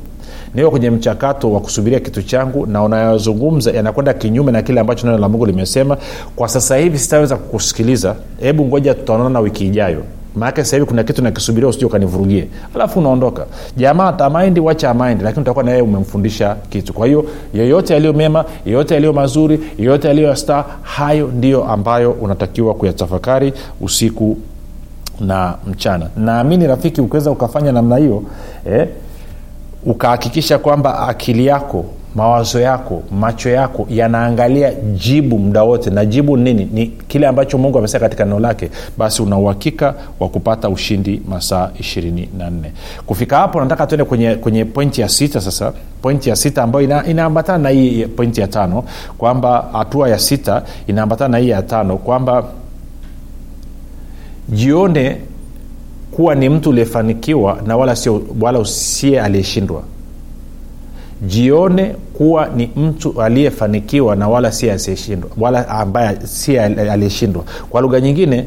niko 0.54 0.70
kwenye 0.70 0.90
mchakato 0.90 1.52
wa 1.52 1.60
kusubiria 1.60 2.00
kitu 2.00 2.22
changu 2.22 2.66
na 2.66 2.82
unayozungumza 2.82 3.70
yanakwenda 3.70 4.12
kinyume 4.14 4.52
na 4.52 4.62
kile 4.62 4.80
ambacho 4.80 5.06
neno 5.06 5.18
la 5.18 5.28
mungu 5.28 5.46
limesema. 5.46 5.96
Kwa 6.36 6.48
sasa 6.48 6.76
hivi 6.76 6.98
sitaweza 6.98 7.36
kukusikiliza. 7.36 8.14
Hebu 8.40 8.64
ngoja 8.64 8.94
tutaonana 8.94 9.40
wiki 9.40 9.66
ijayo. 9.66 10.02
Maanake 10.36 10.62
hivi 10.62 10.84
kuna 10.84 11.02
kitu 11.04 11.22
nakisubiria 11.22 11.68
usije 11.68 11.84
ukanivurugie. 11.86 12.48
Alafu 12.74 12.98
unaondoka. 12.98 13.46
Jamaa 13.76 14.08
atamaindi 14.08 14.60
wacha 14.60 14.90
amaindi 14.90 15.24
lakini 15.24 15.42
utakuwa 15.42 15.64
naye 15.64 15.82
umemfundisha 15.82 16.56
kitu. 16.70 16.92
Kwa 16.92 17.06
hiyo 17.06 17.24
yeyote 17.54 17.92
yaliyo 17.94 18.12
mema 18.12 18.44
yeyote 18.66 18.94
yaliyo 18.94 19.12
mazuri 19.12 19.60
yeyote 19.78 20.08
yaliyo 20.08 20.28
ya 20.28 20.36
staa 20.36 20.64
hayo 20.82 21.26
ndiyo 21.26 21.64
ambayo 21.64 22.10
unatakiwa 22.10 22.74
kuyatafakari 22.74 23.52
usiku 23.80 24.36
na 25.20 25.54
mchana. 25.66 26.06
Naamini 26.16 26.66
rafiki 26.66 27.00
ukiweza 27.00 27.30
ukafanya 27.30 27.72
namna 27.72 27.96
hiyo 27.96 28.22
eh, 28.66 28.88
ukahakikisha 29.86 30.58
kwamba 30.58 31.08
akili 31.08 31.46
yako 31.46 31.84
mawazo 32.14 32.60
yako 32.60 33.02
macho 33.10 33.50
yako 33.50 33.86
yanaangalia 33.90 34.72
jibu 34.74 35.38
muda 35.38 35.62
wote. 35.62 35.90
Na 35.90 36.04
jibu 36.06 36.36
nini? 36.36 36.68
Ni 36.72 36.86
kile 36.86 37.26
ambacho 37.26 37.58
mungu 37.58 37.78
amesema 37.78 38.00
katika 38.00 38.24
neno 38.24 38.38
lake 38.40 38.70
basi 38.98 39.22
una 39.22 39.38
uhakika 39.38 39.94
wa 40.20 40.28
kupata 40.28 40.68
ushindi 40.68 41.22
masaa 41.28 41.70
24 41.80 42.26
kufika 43.06 43.36
hapo 43.38 43.60
nataka 43.60 43.86
tuende 43.86 44.04
kwenye, 44.04 44.34
kwenye 44.34 44.64
pointi 44.64 45.00
ya 45.00 45.08
sita 45.08 45.40
sasa. 45.40 45.72
Pointi 46.02 46.28
ya 46.28 46.36
sita 46.36 46.62
ambayo 46.62 46.84
ina, 46.84 47.06
inaambatana 47.06 47.58
na 47.58 47.68
hii 47.68 48.06
pointi 48.06 48.40
ya 48.40 48.46
tano 48.46 48.84
kwamba 49.18 49.68
hatua 49.72 50.08
ya 50.08 50.18
sita 50.18 50.62
inaambatana 50.86 51.28
na 51.28 51.38
hii 51.38 51.48
ya 51.48 51.62
tano 51.62 51.96
kwamba 51.96 52.44
jione 54.48 55.16
kuwa 56.12 56.34
ni 56.34 56.48
mtu 56.48 56.70
uliyefanikiwa 56.70 57.58
na 57.66 57.76
wala 57.76 57.96
sio 57.96 58.22
wala 58.40 58.58
usie 58.58 59.20
aliyeshindwa. 59.20 59.82
Jione 61.26 61.94
kuwa 62.12 62.48
ni 62.56 62.70
mtu 62.76 63.22
aliyefanikiwa 63.22 64.16
na 64.16 64.28
wala 64.28 64.52
si 64.52 64.70
asiyeshindwa 64.70 65.30
wala 65.38 65.68
ambaye 65.68 66.18
si 66.24 66.58
aliyeshindwa. 66.58 67.44
Kwa 67.70 67.80
lugha 67.80 68.00
nyingine 68.00 68.46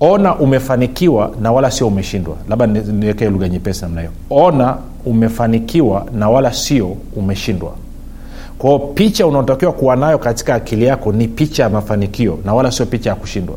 ona 0.00 0.36
umefanikiwa 0.36 1.32
na 1.42 1.52
wala 1.52 1.70
sio 1.70 1.86
umeshindwa. 1.86 2.36
Labda 2.48 2.66
niwekee 2.66 3.30
lugha 3.30 3.48
nyepesi 3.48 3.82
namna 3.82 4.00
hiyo. 4.00 4.12
Ona 4.30 4.76
umefanikiwa 5.06 6.06
na 6.14 6.30
wala 6.30 6.52
sio 6.52 6.96
umeshindwa. 7.16 7.72
Kwao 8.58 8.78
picha 8.78 9.26
unaotakiwa 9.26 9.72
kuwa 9.72 9.96
nayo 9.96 10.18
katika 10.18 10.54
akili 10.54 10.84
yako 10.84 11.12
ni 11.12 11.28
picha 11.28 11.62
ya 11.62 11.68
mafanikio 11.70 12.38
na 12.44 12.54
wala 12.54 12.70
sio 12.70 12.86
picha 12.86 13.10
ya 13.10 13.16
kushindwa 13.16 13.56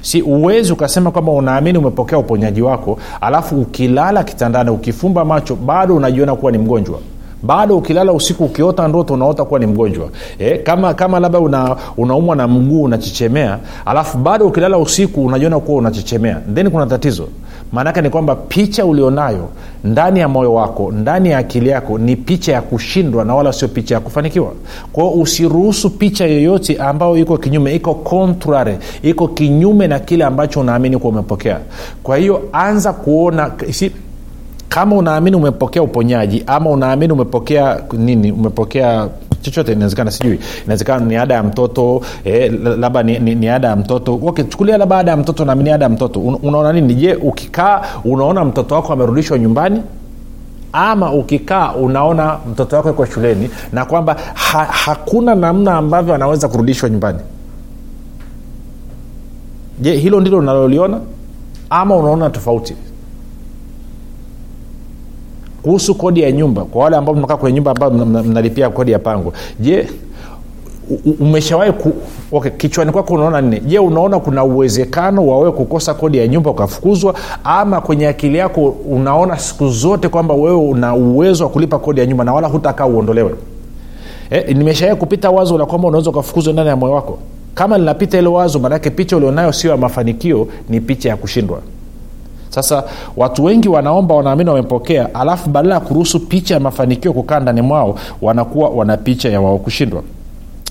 si 0.00 0.22
uwezi 0.22 0.72
ukasema 0.72 1.10
kwamba 1.10 1.32
unaamini 1.32 1.78
umepokea 1.78 2.18
uponyaji 2.18 2.62
wako 2.62 2.98
alafu 3.20 3.60
ukilala 3.60 4.24
kitandani 4.24 4.70
ukifumba 4.70 5.24
macho 5.24 5.56
bado 5.56 5.96
unajiona 5.96 6.36
kuwa 6.36 6.52
ni 6.52 6.58
mgonjwa. 6.58 6.98
Bado 7.42 7.76
ukilala 7.78 8.12
usiku 8.12 8.44
ukiota 8.44 8.88
ndoto 8.88 9.14
unaota 9.14 9.44
kuwa 9.44 9.60
ni 9.60 9.66
mgonjwa. 9.66 10.08
E, 10.38 10.58
kama 10.58 10.94
kama 10.94 11.20
labda 11.20 11.38
una, 11.40 11.76
unaumwa 11.96 12.36
na 12.36 12.48
mguu 12.48 12.82
unachechemea 12.82 13.58
alafu 13.86 14.18
bado 14.18 14.46
ukilala 14.46 14.78
usiku 14.78 15.24
unajiona 15.26 15.60
kuwa 15.60 15.78
unachechemea 15.78 16.40
then 16.54 16.70
kuna 16.70 16.86
tatizo 16.86 17.28
maanake 17.72 18.02
ni 18.02 18.10
kwamba 18.10 18.34
picha 18.36 18.84
ulionayo 18.86 19.48
ndani 19.84 20.20
ya 20.20 20.28
moyo 20.28 20.54
wako 20.54 20.92
ndani 20.92 21.30
ya 21.30 21.38
akili 21.38 21.68
yako 21.68 21.98
ni 21.98 22.16
picha 22.16 22.52
ya 22.52 22.62
kushindwa 22.62 23.24
na 23.24 23.34
wala 23.34 23.52
sio 23.52 23.68
picha 23.68 23.94
ya 23.94 24.00
kufanikiwa. 24.00 24.52
Kwao 24.92 25.10
usiruhusu 25.12 25.90
picha 25.90 26.26
yoyote 26.26 26.76
ambayo 26.76 27.16
iko 27.16 27.38
kinyume 27.38 27.74
iko 27.74 27.94
contrary 27.94 28.78
iko 29.02 29.28
kinyume 29.28 29.86
na 29.86 29.98
kile 29.98 30.24
ambacho 30.24 30.60
unaamini 30.60 30.98
kuwa 30.98 31.12
umepokea. 31.12 31.58
Kwa 32.02 32.16
hiyo 32.16 32.42
anza 32.52 32.92
kuona 32.92 33.50
si, 33.70 33.92
kama 34.68 34.96
unaamini 34.96 35.36
umepokea 35.36 35.82
uponyaji 35.82 36.44
ama 36.46 36.70
unaamini 36.70 37.12
umepokea 37.12 37.80
nini 37.92 38.32
umepokea 38.32 39.08
chochote 39.42 39.72
inawezekana 39.72 40.10
sijui. 40.10 40.38
Inawezekana 40.64 41.04
ni 41.04 41.16
ada 41.16 41.34
ya 41.34 41.42
mtoto 41.42 42.00
eh, 42.24 42.52
labda 42.78 43.02
ni, 43.02 43.18
ni, 43.18 43.34
ni 43.34 43.48
ada 43.48 43.68
ya 43.68 43.76
mtoto. 43.76 44.14
Okay, 44.26 44.44
chukulia 44.44 44.78
labda 44.78 44.98
ada 44.98 45.10
ya 45.10 45.16
mtoto 45.16 45.44
naamini 45.44 45.70
ada 45.70 45.84
ya 45.84 45.88
mtoto. 45.88 46.20
Un, 46.20 46.38
unaona 46.42 46.72
nini? 46.72 46.94
Je 46.94 47.14
ukikaa 47.14 47.82
unaona 48.04 48.44
mtoto 48.44 48.74
wako 48.74 48.92
amerudishwa 48.92 49.38
nyumbani? 49.38 49.82
Ama 50.72 51.12
ukikaa 51.12 51.72
unaona 51.74 52.38
mtoto 52.52 52.76
wako 52.76 52.90
iko 52.90 53.06
shuleni 53.06 53.50
na 53.72 53.84
kwamba 53.84 54.16
ha, 54.34 54.64
hakuna 54.64 55.34
namna 55.34 55.74
ambavyo 55.76 56.14
anaweza 56.14 56.48
kurudishwa 56.48 56.88
nyumbani? 56.90 57.18
Je 59.80 59.92
hilo 59.96 60.20
ndilo 60.20 60.38
unaloliona? 60.38 61.00
Ama 61.70 61.96
unaona 61.96 62.30
tofauti 62.30 62.76
kuhusu 65.68 65.94
kodi 65.94 66.20
ya 66.20 66.32
nyumba 66.32 66.64
kwa 66.64 66.84
wale 66.84 66.96
ambao 66.96 67.14
mnakaa 67.14 67.36
kwenye 67.36 67.54
nyumba 67.56 67.70
ambayo 67.70 67.92
mnalipia 68.22 68.70
kodi 68.70 68.92
ya 68.92 68.98
pango. 68.98 69.32
Je 69.60 69.88
umeshawahi 71.20 71.72
ku, 71.72 71.92
okay, 72.32 72.50
kichwani 72.50 72.92
kwako 72.92 73.14
unaona 73.14 73.40
nini? 73.40 73.60
Je 73.60 73.78
unaona 73.78 74.20
kuna 74.20 74.44
uwezekano 74.44 75.26
wa 75.26 75.38
wewe 75.38 75.52
kukosa 75.52 75.94
kodi 75.94 76.18
ya 76.18 76.28
nyumba 76.28 76.50
ukafukuzwa? 76.50 77.14
Ama 77.44 77.80
kwenye 77.80 78.08
akili 78.08 78.38
yako 78.38 78.68
unaona 78.90 79.38
siku 79.38 79.68
zote 79.68 80.08
kwamba 80.08 80.34
wewe 80.34 80.56
una 80.56 80.94
uwezo 80.94 81.44
wa 81.44 81.50
kulipa 81.50 81.78
kodi 81.78 82.00
ya 82.00 82.06
nyumba 82.06 82.24
na 82.24 82.32
wala 82.32 82.48
hutakaa 82.48 82.86
uondolewe? 82.86 83.34
Eh, 84.30 84.56
nimeshawai 84.56 84.96
kupita 84.96 85.30
wazo 85.30 85.58
la 85.58 85.66
kwamba 85.66 85.88
unaweza 85.88 86.10
ukafukuzwa 86.10 86.52
ndani 86.52 86.68
ya 86.68 86.76
moyo 86.76 86.92
wako. 86.94 87.18
Kama 87.54 87.78
linapita 87.78 88.18
ile 88.18 88.28
wazo 88.28 88.58
maanake 88.58 88.90
picha 88.90 89.16
ulionayo 89.16 89.52
sio 89.52 89.70
ya 89.70 89.76
mafanikio 89.76 90.48
ni 90.68 90.80
picha 90.80 91.08
ya 91.08 91.16
kushindwa 91.16 91.58
sasa 92.50 92.84
watu 93.16 93.44
wengi 93.44 93.68
wanaomba 93.68 94.14
wanaamini 94.14 94.50
wamepokea 94.50 95.14
alafu 95.14 95.50
badala 95.50 95.74
ya 95.74 95.80
kuruhusu 95.80 96.20
picha 96.20 96.54
ya 96.54 96.60
mafanikio 96.60 97.12
kukaa 97.12 97.40
ndani 97.40 97.62
mwao 97.62 97.98
wanakuwa 98.22 98.68
wana 98.68 98.96
picha 98.96 99.28
ya 99.28 99.40
wao 99.40 99.58
kushindwa. 99.58 100.02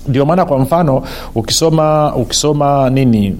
Ndio 0.08 0.26
maana 0.26 0.44
kwa 0.44 0.58
mfano 0.58 1.02
ukisoma 1.34 2.14
ukisoma 2.16 2.90
nini? 2.90 3.36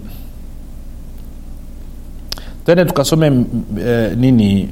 Tende 2.67 2.85
tukasome 2.85 3.45
e, 3.87 4.11
nini? 4.17 4.69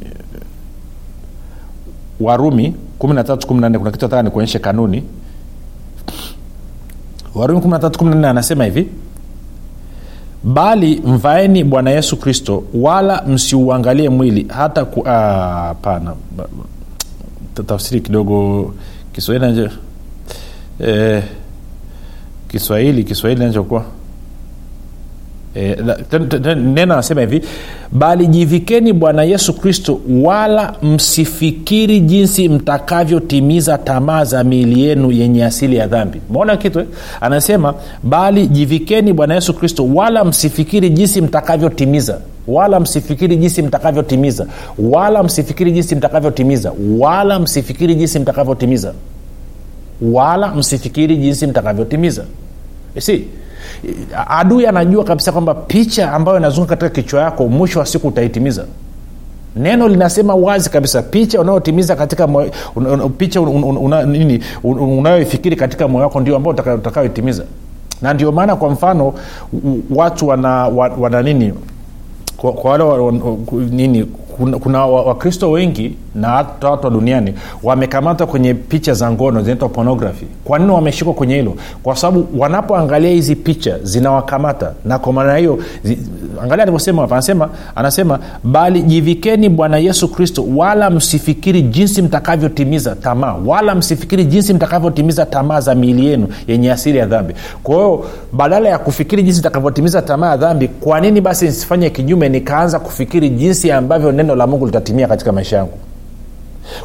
Warumi 2.20 2.74
13 3.00 3.46
kuna 3.46 3.70
kitu 3.70 4.04
nataka 4.04 4.22
nikuonyeshe 4.22 4.58
kanuni. 4.58 5.02
Warumi 7.34 7.60
13 7.60 8.26
anasema 8.26 8.64
hivi 8.64 8.88
bali 10.46 11.02
mvaeni 11.06 11.64
bwana 11.64 11.90
yesu 11.90 12.16
kristo 12.16 12.64
wala 12.74 13.22
msiuangalie 13.22 14.08
mwili 14.08 14.46
hata 14.48 14.86
hapana. 15.04 16.14
Tafsiri 17.66 18.00
kidogo 18.00 18.74
kiswahili 19.12 19.70
e, 20.86 21.22
kiswahili 22.48 23.04
kiswahili 23.04 23.44
nachokuwa 23.44 23.84
E, 25.56 25.76
neno 26.56 26.94
anasema 26.94 27.20
hivi 27.20 27.42
bali 27.92 28.26
jivikeni 28.26 28.92
bwana 28.92 29.22
yesu 29.24 29.52
kristo 29.54 30.00
wala 30.22 30.74
msifikiri 30.82 32.00
jinsi 32.00 32.48
mtakavyotimiza 32.48 33.78
tamaa 33.78 34.24
za 34.24 34.44
miili 34.44 34.82
yenu 34.84 35.12
yenye 35.12 35.44
asili 35.44 35.76
ya 35.76 35.86
dhambi 35.86 36.20
maona 36.30 36.56
kitu 36.56 36.80
eh? 36.80 36.86
anasema 37.20 37.74
bali 38.02 38.46
jivikeni 38.46 39.12
bwana 39.12 39.34
yesu 39.34 39.54
kristo 39.54 39.86
wala 39.94 40.24
msifikiri 40.24 40.90
jinsi 40.90 41.20
mtakavyotimiza 41.20 42.18
wala 42.48 42.80
msifikiri 42.80 43.36
jinsi 43.36 43.62
mtakavyotimiza 43.62 44.46
wala 44.78 45.22
msifikiri 45.22 45.70
jinsi 45.72 45.94
mtakavyotimiza 45.94 46.72
wala 46.98 47.38
msifikiri 47.38 47.94
jinsi 47.94 48.18
mtakavyotimiza 48.18 48.92
wala 50.02 50.54
msifikiri 50.54 51.16
jinsi 51.16 51.46
mtakavyotimiza 51.46 52.24
si 52.98 53.24
adui 54.28 54.66
anajua 54.66 55.04
kabisa 55.04 55.32
kwamba 55.32 55.54
picha 55.54 56.12
ambayo 56.12 56.38
inazunguka 56.38 56.76
katika 56.76 57.02
kichwa 57.02 57.20
yako 57.22 57.48
mwisho 57.48 57.78
wa 57.78 57.86
siku 57.86 58.08
utaitimiza. 58.08 58.64
Neno 59.56 59.88
linasema 59.88 60.34
wazi 60.34 60.70
kabisa 60.70 61.02
picha 61.02 61.40
unayotimiza 61.40 61.96
katika 61.96 62.28
picha 63.18 63.40
unayoifikiri 64.64 65.56
katika 65.56 65.88
moyo 65.88 66.04
wako 66.04 66.20
ndio 66.20 66.36
ambao 66.36 66.52
utakayoitimiza. 66.74 67.44
Na 68.02 68.14
ndio 68.14 68.32
maana 68.32 68.56
kwa 68.56 68.70
mfano 68.70 69.14
watu 69.90 70.28
wana, 70.28 70.68
wana 70.98 71.22
nini 71.22 71.52
kwa, 72.36 72.52
kwa 72.52 72.70
wale 72.70 73.20
nini 73.70 74.06
kuna, 74.36 74.58
kuna 74.58 74.86
wakristo 74.86 75.46
wa 75.46 75.52
wengi 75.52 75.96
na 76.14 76.28
hata 76.28 76.70
watu 76.70 76.84
wa 76.84 76.90
duniani 76.90 77.34
wamekamatwa 77.62 78.26
kwenye 78.26 78.54
picha 78.54 78.94
za 78.94 79.10
ngono 79.10 79.42
zinaitwa 79.42 79.68
pornography. 79.68 80.26
Kwa 80.44 80.58
nini 80.58 80.70
wameshikwa 80.70 81.14
kwenye 81.14 81.34
hilo? 81.36 81.54
Kwa 81.82 81.96
sababu 81.96 82.26
wanapoangalia 82.40 83.10
hizi 83.10 83.36
picha 83.36 83.78
zinawakamata. 83.82 84.72
Na 84.84 84.98
kwa 84.98 85.12
maana 85.12 85.36
hiyo 85.36 85.58
angalia 86.42 86.62
alivyosema 86.62 87.02
hapa. 87.02 87.14
Anasema 87.14 87.48
anasema 87.74 88.18
bali 88.44 88.82
jivikeni 88.82 89.48
bwana 89.48 89.78
yesu 89.78 90.08
kristo 90.08 90.44
wala 90.56 90.90
msifikiri 90.90 91.62
jinsi 91.62 92.02
mtakavyotimiza 92.02 92.94
tamaa 92.94 93.34
wala 93.46 93.74
msifikiri 93.74 94.24
jinsi 94.24 94.54
mtakavyotimiza 94.54 95.26
tamaa 95.26 95.60
za 95.60 95.74
miili 95.74 96.06
yenu 96.06 96.28
yenye 96.48 96.72
asili 96.72 96.98
ya 96.98 97.06
dhambi. 97.06 97.34
Kwa 97.62 97.74
hiyo 97.74 98.04
badala 98.32 98.68
ya 98.68 98.78
kufikiri 98.78 99.22
jinsi 99.22 99.40
mtakavyotimiza 99.40 100.02
tamaa 100.02 100.30
ya 100.30 100.36
dhambi 100.36 100.68
kwa 100.68 101.00
nini 101.00 101.20
basi 101.20 101.44
nisifanye 101.44 101.90
kinyume 101.90 102.28
nikaanza 102.28 102.78
kufikiri 102.78 103.28
jinsi 103.30 103.72
ambavyo 103.72 104.12
neno 104.26 104.36
la 104.36 104.46
mungu 104.46 104.66
litatimia 104.66 105.08
katika 105.08 105.32
maisha 105.32 105.56
yangu. 105.56 105.72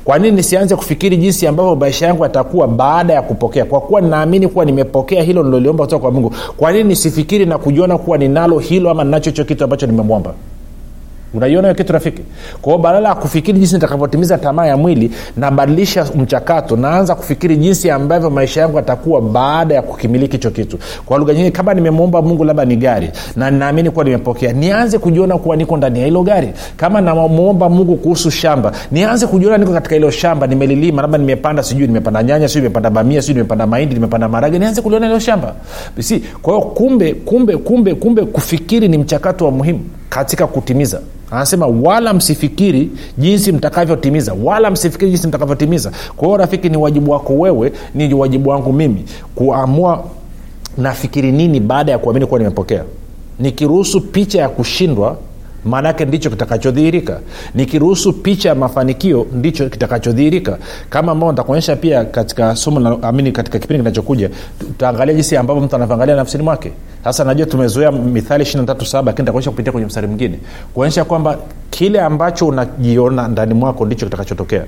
Kwa 0.04 0.20
nini 0.20 0.36
nisianze 0.36 0.76
kufikiri 0.76 1.18
jinsi 1.18 1.48
ambavyo 1.48 1.76
maisha 1.76 2.08
yangu 2.08 2.24
yatakuwa 2.24 2.68
baada 2.68 3.14
ya 3.14 3.22
kupokea? 3.22 3.66
Kwa 3.66 3.82
kuwa 3.82 4.02
ninaamini 4.02 4.48
kuwa 4.48 4.66
nimepokea 4.66 5.24
hilo 5.24 5.44
niloliomba 5.44 5.84
kutoka 5.84 6.02
kwa 6.02 6.12
mungu. 6.12 6.34
Kwa 6.58 6.72
nini 6.72 6.84
nisifikiri 6.84 7.46
na 7.46 7.58
kujiona 7.58 7.98
kuwa 7.98 8.18
ninalo 8.18 8.60
hilo 8.60 8.90
ama 8.90 9.04
ninacho 9.04 9.30
hicho 9.30 9.44
kitu 9.46 9.64
ambacho 9.64 9.86
nimemwomba 9.88 10.34
unaiona 11.34 11.68
hiyo 11.68 11.76
kitu 11.76 11.94
rafiki? 11.94 12.22
Kwao 12.62 12.78
badala 12.78 13.10
ya 13.10 13.16
kufikiri 13.16 13.60
jinsi 13.60 13.74
nitakavyotimiza 13.76 14.38
tamaa 14.38 14.66
ya 14.66 14.78
mwili 14.78 15.12
nabadilisha 15.38 16.06
mchakato 16.16 16.76
naanza 16.78 17.16
kufikiri 17.16 17.58
jinsi 17.58 17.90
ambavyo 17.92 18.30
maisha 18.30 18.62
yangu 18.62 18.78
yatakuwa 18.78 19.22
baada 19.22 19.76
ya 19.76 19.82
kukimiliki 19.82 20.32
hicho 20.38 20.52
kitu. 20.52 20.78
Kwa 21.06 21.18
lugha 21.18 21.34
nyingine 21.34 21.52
kama 21.52 21.74
nimemwomba 21.74 22.22
mungu 22.22 22.44
labda 22.44 22.66
ni 22.66 22.76
gari 22.76 23.12
na 23.36 23.52
ninaamini 23.52 23.90
kuwa 23.90 24.06
nimepokea 24.06 24.54
nianze 24.54 24.98
kujiona 24.98 25.38
kuwa 25.38 25.56
niko 25.56 25.78
ndani 25.78 26.00
ya 26.00 26.06
hilo 26.06 26.24
gari. 26.24 26.54
Kama 26.78 27.02
namwomba 27.02 27.70
mungu 27.70 27.96
kuhusu 27.96 28.32
shamba 28.32 28.72
nianze 28.92 29.28
kujiona 29.28 29.58
niko 29.58 29.72
katika 29.74 29.96
hilo 29.96 30.12
shamba 30.12 30.48
nimelilima 30.48 31.02
labda 31.02 31.18
nimepanda 31.18 31.64
sijui 31.64 31.88
nimepanda 31.88 32.24
nyanya 32.24 32.48
sijui 32.48 32.62
nimepanda 32.62 32.90
bamia 32.90 33.22
sijui 33.22 33.36
nimepanda 33.36 33.68
mahindi 33.68 33.96
nimepanda 33.96 34.30
marage 34.30 34.60
nianze 34.60 34.82
kuliona 34.82 35.06
hilo 35.08 35.20
shamba. 35.20 35.54
Kwa 36.42 36.54
hiyo 36.54 36.66
kumbe 36.68 37.14
kumbe 37.14 37.58
kumbe 37.58 37.96
kumbe 37.96 38.26
kufikiri 38.26 38.88
ni 38.88 38.98
mchakato 38.98 39.46
wa 39.46 39.52
muhimu 39.52 39.80
katika 40.10 40.48
kutimiza 40.48 41.00
anasema 41.32 41.68
wala 41.68 42.14
msifikiri 42.14 42.90
jinsi 43.18 43.52
mtakavyotimiza 43.52 44.34
wala 44.44 44.72
msifikiri 44.72 45.12
jinsi 45.12 45.28
mtakavyotimiza. 45.28 45.92
Kwa 46.18 46.28
hiyo 46.28 46.38
rafiki 46.38 46.70
ni 46.70 46.78
wajibu 46.78 47.12
wako 47.12 47.34
wewe 47.34 47.72
ni 47.96 48.14
wajibu 48.14 48.50
wangu 48.50 48.74
mimi 48.74 49.06
kuamua 49.36 50.04
nafikiri 50.78 51.32
nini 51.32 51.60
baada 51.60 51.92
ya 51.92 51.98
kuamini 51.98 52.26
kuwa 52.26 52.40
nimepokea. 52.40 52.84
Nikiruhusu 53.40 54.02
picha 54.02 54.42
ya 54.42 54.50
kushindwa 54.50 55.18
maana 55.66 55.88
yake 55.88 56.06
ndicho 56.06 56.30
kitakachodhihirika. 56.30 57.20
Nikiruhusu 57.56 58.14
picha 58.14 58.50
ya 58.50 58.56
mafanikio 58.56 59.28
ndicho 59.34 59.70
kitakachodhihirika. 59.70 60.58
Kama 60.90 61.12
ambao 61.12 61.32
nitakuonyesha 61.32 61.76
pia 61.76 62.06
katika 62.06 62.56
somo 62.56 63.00
amini 63.02 63.32
katika 63.32 63.60
kipindi 63.60 63.84
kinachokuja 63.84 64.30
tutaangalia 64.60 65.14
jinsi 65.14 65.38
ambavyo 65.38 65.64
mtu 65.64 65.76
anavyoangalia 65.76 66.16
nafsini 66.16 66.44
mwake. 66.44 66.72
Sasa 67.04 67.24
najua 67.24 67.46
tumezoea 67.46 67.92
mithali 67.92 68.44
3 68.44 69.06
lakini 69.06 69.26
takuonyesha 69.26 69.52
kupitia 69.52 69.72
kwenye 69.72 69.88
mstari 69.88 70.08
mwingine. 70.08 70.40
Kuonyesha 70.74 71.06
kwamba 71.06 71.38
kile 71.70 72.02
ambacho 72.02 72.48
unajiona 72.48 73.28
ndani 73.28 73.54
mwako 73.54 73.86
ndicho 73.86 74.06
kitakachotokea. 74.06 74.64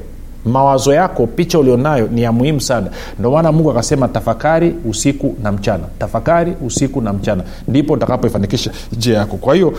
Mawazo 0.45 0.93
yako 0.93 1.27
picha 1.27 1.59
ulionayo 1.59 2.07
ni 2.07 2.21
ya 2.21 2.31
muhimu 2.31 2.61
sana. 2.61 2.87
Ndio 3.19 3.31
maana 3.31 3.51
mungu 3.51 3.71
akasema 3.71 4.07
tafakari 4.07 4.75
usiku 4.89 5.35
na 5.43 5.51
mchana. 5.51 5.83
Tafakari 5.99 6.53
usiku 6.65 7.01
na 7.01 7.13
mchana. 7.13 7.43
Ndipo 7.67 7.93
utakapoifanikisha 7.93 8.71
njia 8.97 9.17
yako. 9.17 9.37
Kwa 9.37 9.55
hiyo 9.55 9.73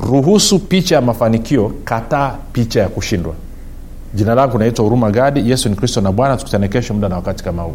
ruhusu 0.00 0.58
picha 0.58 0.94
ya 0.94 1.00
mafanikio 1.00 1.72
kataa 1.84 2.34
picha 2.52 2.80
ya 2.80 2.88
kushindwa. 2.88 3.34
Jina 4.14 4.34
langu 4.34 4.58
naitwa 4.58 4.84
huruma 4.84 5.10
gadi. 5.10 5.50
Yesu 5.50 5.68
ni 5.68 5.76
kristo 5.76 6.00
na 6.00 6.12
bwana. 6.12 6.36
Tukutane 6.36 6.68
kesho 6.68 6.94
muda 6.94 7.08
na 7.08 7.16
wakati 7.16 7.44
kama 7.44 7.62
huu 7.62 7.74